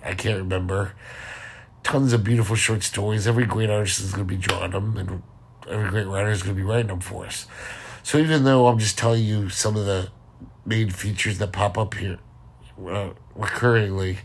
I 0.03 0.13
can't 0.13 0.37
remember. 0.37 0.93
Tons 1.83 2.13
of 2.13 2.23
beautiful 2.23 2.55
short 2.55 2.81
stories. 2.81 3.27
Every 3.27 3.45
great 3.45 3.69
artist 3.69 3.99
is 3.99 4.13
going 4.13 4.27
to 4.27 4.35
be 4.35 4.39
drawing 4.39 4.71
them, 4.71 4.97
and 4.97 5.23
every 5.69 5.89
great 5.89 6.07
writer 6.07 6.29
is 6.29 6.43
going 6.43 6.55
to 6.55 6.61
be 6.61 6.67
writing 6.67 6.87
them 6.87 6.99
for 6.99 7.25
us. 7.25 7.47
So 8.03 8.17
even 8.17 8.43
though 8.43 8.67
I'm 8.67 8.79
just 8.79 8.97
telling 8.97 9.23
you 9.23 9.49
some 9.49 9.75
of 9.75 9.85
the 9.85 10.09
main 10.65 10.89
features 10.89 11.37
that 11.39 11.51
pop 11.51 11.77
up 11.77 11.93
here 11.95 12.19
uh, 12.79 13.09
recurringly. 13.37 14.17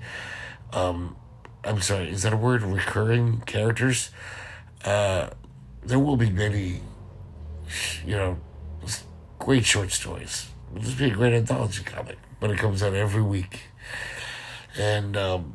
Um, 0.72 1.16
I'm 1.64 1.80
sorry, 1.80 2.11
is 2.11 2.22
that 2.22 2.32
a 2.32 2.36
word? 2.36 2.62
Recurring 2.62 3.41
characters? 3.47 4.11
Uh, 4.84 5.30
there 5.84 5.99
will 5.99 6.16
be 6.16 6.30
many, 6.30 6.80
you 8.07 8.16
know, 8.16 8.39
great 9.39 9.64
short 9.64 9.91
stories. 9.91 10.49
It'll 10.70 10.84
just 10.84 10.99
be 10.99 11.07
a 11.07 11.11
great 11.11 11.32
anthology 11.32 11.82
comic, 11.82 12.18
but 12.41 12.51
it 12.51 12.59
comes 12.59 12.82
out 12.82 12.95
every 12.95 13.22
week. 13.22 13.62
And 14.78 15.16
um, 15.16 15.55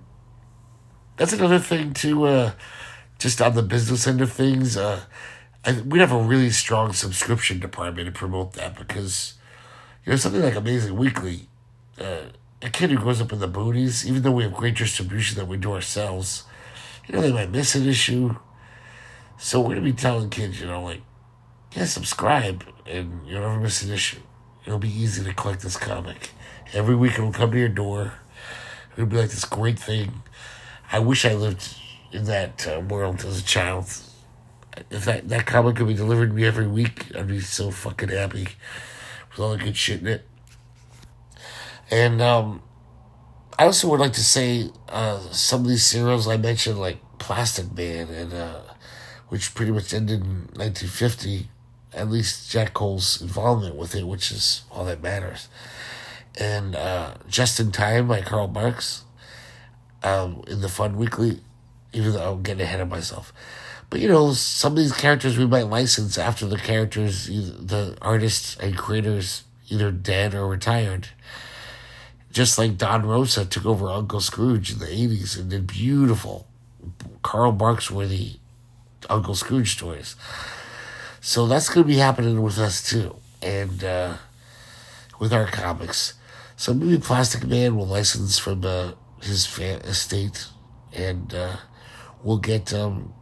that's 1.18 1.34
another 1.34 1.60
thing, 1.60 1.94
too, 1.94 2.26
uh, 2.26 2.52
just 3.20 3.42
on 3.42 3.56
the 3.56 3.64
business 3.64 4.08
end 4.08 4.22
of 4.22 4.32
things. 4.32 4.76
Uh, 4.76 5.02
I, 5.66 5.82
we'd 5.82 5.99
have 5.99 6.11
a 6.11 6.22
really 6.22 6.49
strong 6.49 6.93
subscription 6.93 7.59
department 7.59 8.07
to 8.07 8.11
promote 8.11 8.53
that 8.53 8.78
because 8.78 9.36
you 10.05 10.11
know, 10.11 10.18
something 10.18 10.41
like 10.41 10.55
Amazing 10.55 10.97
Weekly, 10.97 11.47
uh, 11.99 12.24
a 12.61 12.70
kid 12.70 12.91
who 12.91 12.97
grows 12.97 13.22
up 13.22 13.32
in 13.32 13.39
the 13.39 13.47
boonies, 13.47 14.05
even 14.05 14.22
though 14.22 14.32
we 14.32 14.43
have 14.43 14.53
great 14.53 14.76
distribution 14.76 15.38
that 15.38 15.47
we 15.47 15.57
do 15.57 15.74
ourselves, 15.74 16.43
you 17.07 17.16
know, 17.16 17.22
they 17.22 17.32
might 17.32 17.51
miss 17.51 17.76
an 17.76 17.88
issue. 17.88 18.36
So 19.38 19.59
we're 19.59 19.76
going 19.76 19.86
to 19.86 19.91
be 19.91 19.93
telling 19.93 20.30
kids, 20.30 20.59
you 20.59 20.68
know, 20.68 20.84
like, 20.84 21.01
yeah, 21.74 21.86
subscribe 21.86 22.64
and 22.86 23.26
you'll 23.26 23.41
never 23.41 23.59
miss 23.59 23.84
an 23.84 23.91
issue. 23.91 24.20
It'll 24.66 24.80
be 24.80 24.89
easy 24.89 25.24
to 25.24 25.34
collect 25.34 25.61
this 25.61 25.78
comic. 25.78 26.32
Every 26.74 26.95
week 26.95 27.14
it'll 27.14 27.32
come 27.32 27.51
to 27.51 27.59
your 27.59 27.70
door. 27.70 28.14
It'll 28.93 29.05
be 29.05 29.18
like 29.18 29.30
this 29.30 29.45
great 29.45 29.80
thing. 29.80 30.24
I 30.91 30.99
wish 30.99 31.26
I 31.26 31.34
lived 31.34 31.76
in 32.11 32.26
that 32.26 32.68
uh, 32.68 32.80
world 32.82 33.26
as 33.26 33.39
a 33.39 33.43
child. 33.43 33.88
If 34.90 35.06
that, 35.06 35.30
that 35.30 35.46
comic 35.46 35.76
could 35.76 35.88
be 35.88 35.94
delivered 35.94 36.28
to 36.30 36.34
me 36.34 36.46
every 36.46 36.68
week, 36.68 37.16
I'd 37.16 37.28
be 37.28 37.40
so 37.40 37.72
fucking 37.72 38.10
happy 38.10 38.48
with 39.30 39.40
all 39.40 39.52
the 39.52 39.64
good 39.64 39.78
shit 39.78 40.02
in 40.02 40.08
it. 40.08 40.28
And 41.92 42.22
um, 42.22 42.62
I 43.58 43.66
also 43.66 43.88
would 43.90 44.00
like 44.00 44.14
to 44.14 44.24
say 44.24 44.70
uh, 44.90 45.20
some 45.32 45.62
of 45.62 45.68
these 45.68 45.86
serials 45.86 46.28
I 46.28 46.38
mentioned, 46.38 46.80
like 46.80 46.98
Plastic 47.20 47.72
Man, 47.76 48.10
and 48.10 48.34
uh, 48.34 48.62
which 49.30 49.54
pretty 49.54 49.72
much 49.72 49.94
ended 49.94 50.22
in 50.22 50.50
1950. 50.56 51.50
At 51.94 52.10
least 52.10 52.50
Jack 52.50 52.74
Cole's 52.74 53.22
involvement 53.22 53.76
with 53.76 53.94
it, 53.94 54.08
which 54.08 54.32
is 54.32 54.64
all 54.72 54.86
that 54.86 55.04
matters. 55.04 55.48
And 56.40 56.76
uh, 56.76 57.16
Just 57.28 57.60
in 57.60 57.72
Time 57.72 58.08
by 58.08 58.22
Carl 58.22 58.48
Barks 58.48 59.04
um, 60.02 60.44
in 60.48 60.62
the 60.62 60.70
Fun 60.70 60.98
Weekly, 60.98 61.42
even 61.94 62.14
though 62.14 62.34
I'm 62.34 62.42
getting 62.42 62.64
ahead 62.64 62.82
of 62.82 62.90
myself. 62.90 63.32
But 63.94 64.02
you 64.02 64.08
know, 64.08 64.34
some 64.34 64.72
of 64.72 64.80
these 64.80 64.91
characters 64.91 65.38
we 65.38 65.46
might 65.46 65.68
license 65.68 66.18
after 66.18 66.48
the 66.48 66.58
characters, 66.58 67.28
the 67.28 67.96
artists 68.02 68.58
and 68.58 68.76
creators, 68.76 69.44
either 69.70 69.91
dead 69.91 70.34
or 70.34 70.48
retired. 70.48 71.10
Just 72.32 72.58
like 72.58 72.80
Don 72.80 73.06
Rosa 73.06 73.46
took 73.46 73.68
over 73.68 73.91
Uncle 73.91 74.20
Scrooge 74.20 74.72
in 74.72 74.80
the 74.80 74.88
80s 74.88 75.39
and 75.39 75.52
did 75.52 75.68
beautiful 75.68 76.48
Carl 77.22 77.52
Barks 77.52 77.91
worthy 77.91 78.38
Uncle 79.12 79.36
Scrooge 79.36 79.74
stories. 79.74 80.16
So 81.22 81.46
that's 81.46 81.70
going 81.70 81.84
to 81.84 81.88
be 81.88 81.98
happening 81.98 82.41
with 82.41 82.58
us 82.58 82.82
too. 82.82 83.18
And 83.44 83.84
uh, 83.84 84.16
with 85.20 85.32
our 85.32 85.46
comics. 85.46 86.16
So 86.56 86.74
maybe 86.74 86.98
Plastic 86.98 87.46
Man 87.46 87.76
will 87.76 87.86
license 87.86 88.39
from 88.39 88.66
uh, 88.66 88.94
his 89.22 89.46
estate 89.60 90.48
and 90.91 91.32
uh, 91.32 91.58
we'll 92.24 92.39
get 92.39 92.74
um, 92.74 93.14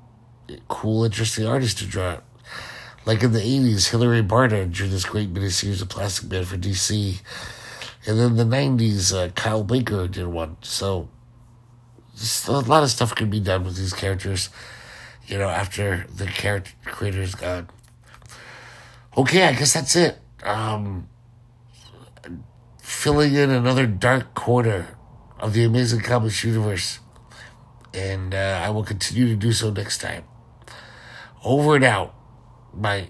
cool, 0.68 1.04
interesting 1.04 1.48
artists 1.48 1.80
to 1.82 1.88
draw 1.88 2.20
Like 3.06 3.24
in 3.24 3.32
the 3.32 3.40
80s, 3.40 3.90
Hilary 3.90 4.24
Barta 4.24 4.72
drew 4.72 4.88
this 4.88 5.06
great 5.06 5.34
miniseries 5.34 5.82
of 5.82 5.90
Plastic 5.90 6.30
Man 6.30 6.46
for 6.46 6.58
DC. 6.58 7.22
And 8.06 8.20
then 8.20 8.36
the 8.36 8.44
90s, 8.44 9.14
uh, 9.14 9.30
Kyle 9.30 9.64
Baker 9.64 10.08
did 10.08 10.28
one. 10.28 10.58
So 10.62 11.10
a 12.48 12.52
lot 12.52 12.84
of 12.84 12.90
stuff 12.90 13.16
can 13.16 13.30
be 13.30 13.40
done 13.40 13.64
with 13.64 13.78
these 13.78 13.94
characters, 13.94 14.50
you 15.28 15.38
know, 15.38 15.50
after 15.50 16.06
the 16.16 16.26
character 16.26 16.72
creator's 16.86 17.36
gone. 17.36 17.70
Okay, 19.18 19.46
I 19.46 19.54
guess 19.54 19.74
that's 19.74 19.96
it. 19.96 20.20
Um, 20.44 21.08
filling 22.82 23.34
in 23.36 23.50
another 23.50 23.86
dark 23.86 24.34
corner 24.34 24.98
of 25.40 25.54
the 25.54 25.64
Amazing 25.64 26.02
Comics 26.02 26.44
universe. 26.44 27.00
And 27.94 28.34
uh, 28.34 28.62
I 28.64 28.70
will 28.70 28.84
continue 28.84 29.28
to 29.28 29.36
do 29.36 29.52
so 29.52 29.70
next 29.72 30.00
time. 30.00 30.24
Over 31.44 31.76
and 31.76 31.84
out. 31.84 32.14
Bye. 32.74 33.10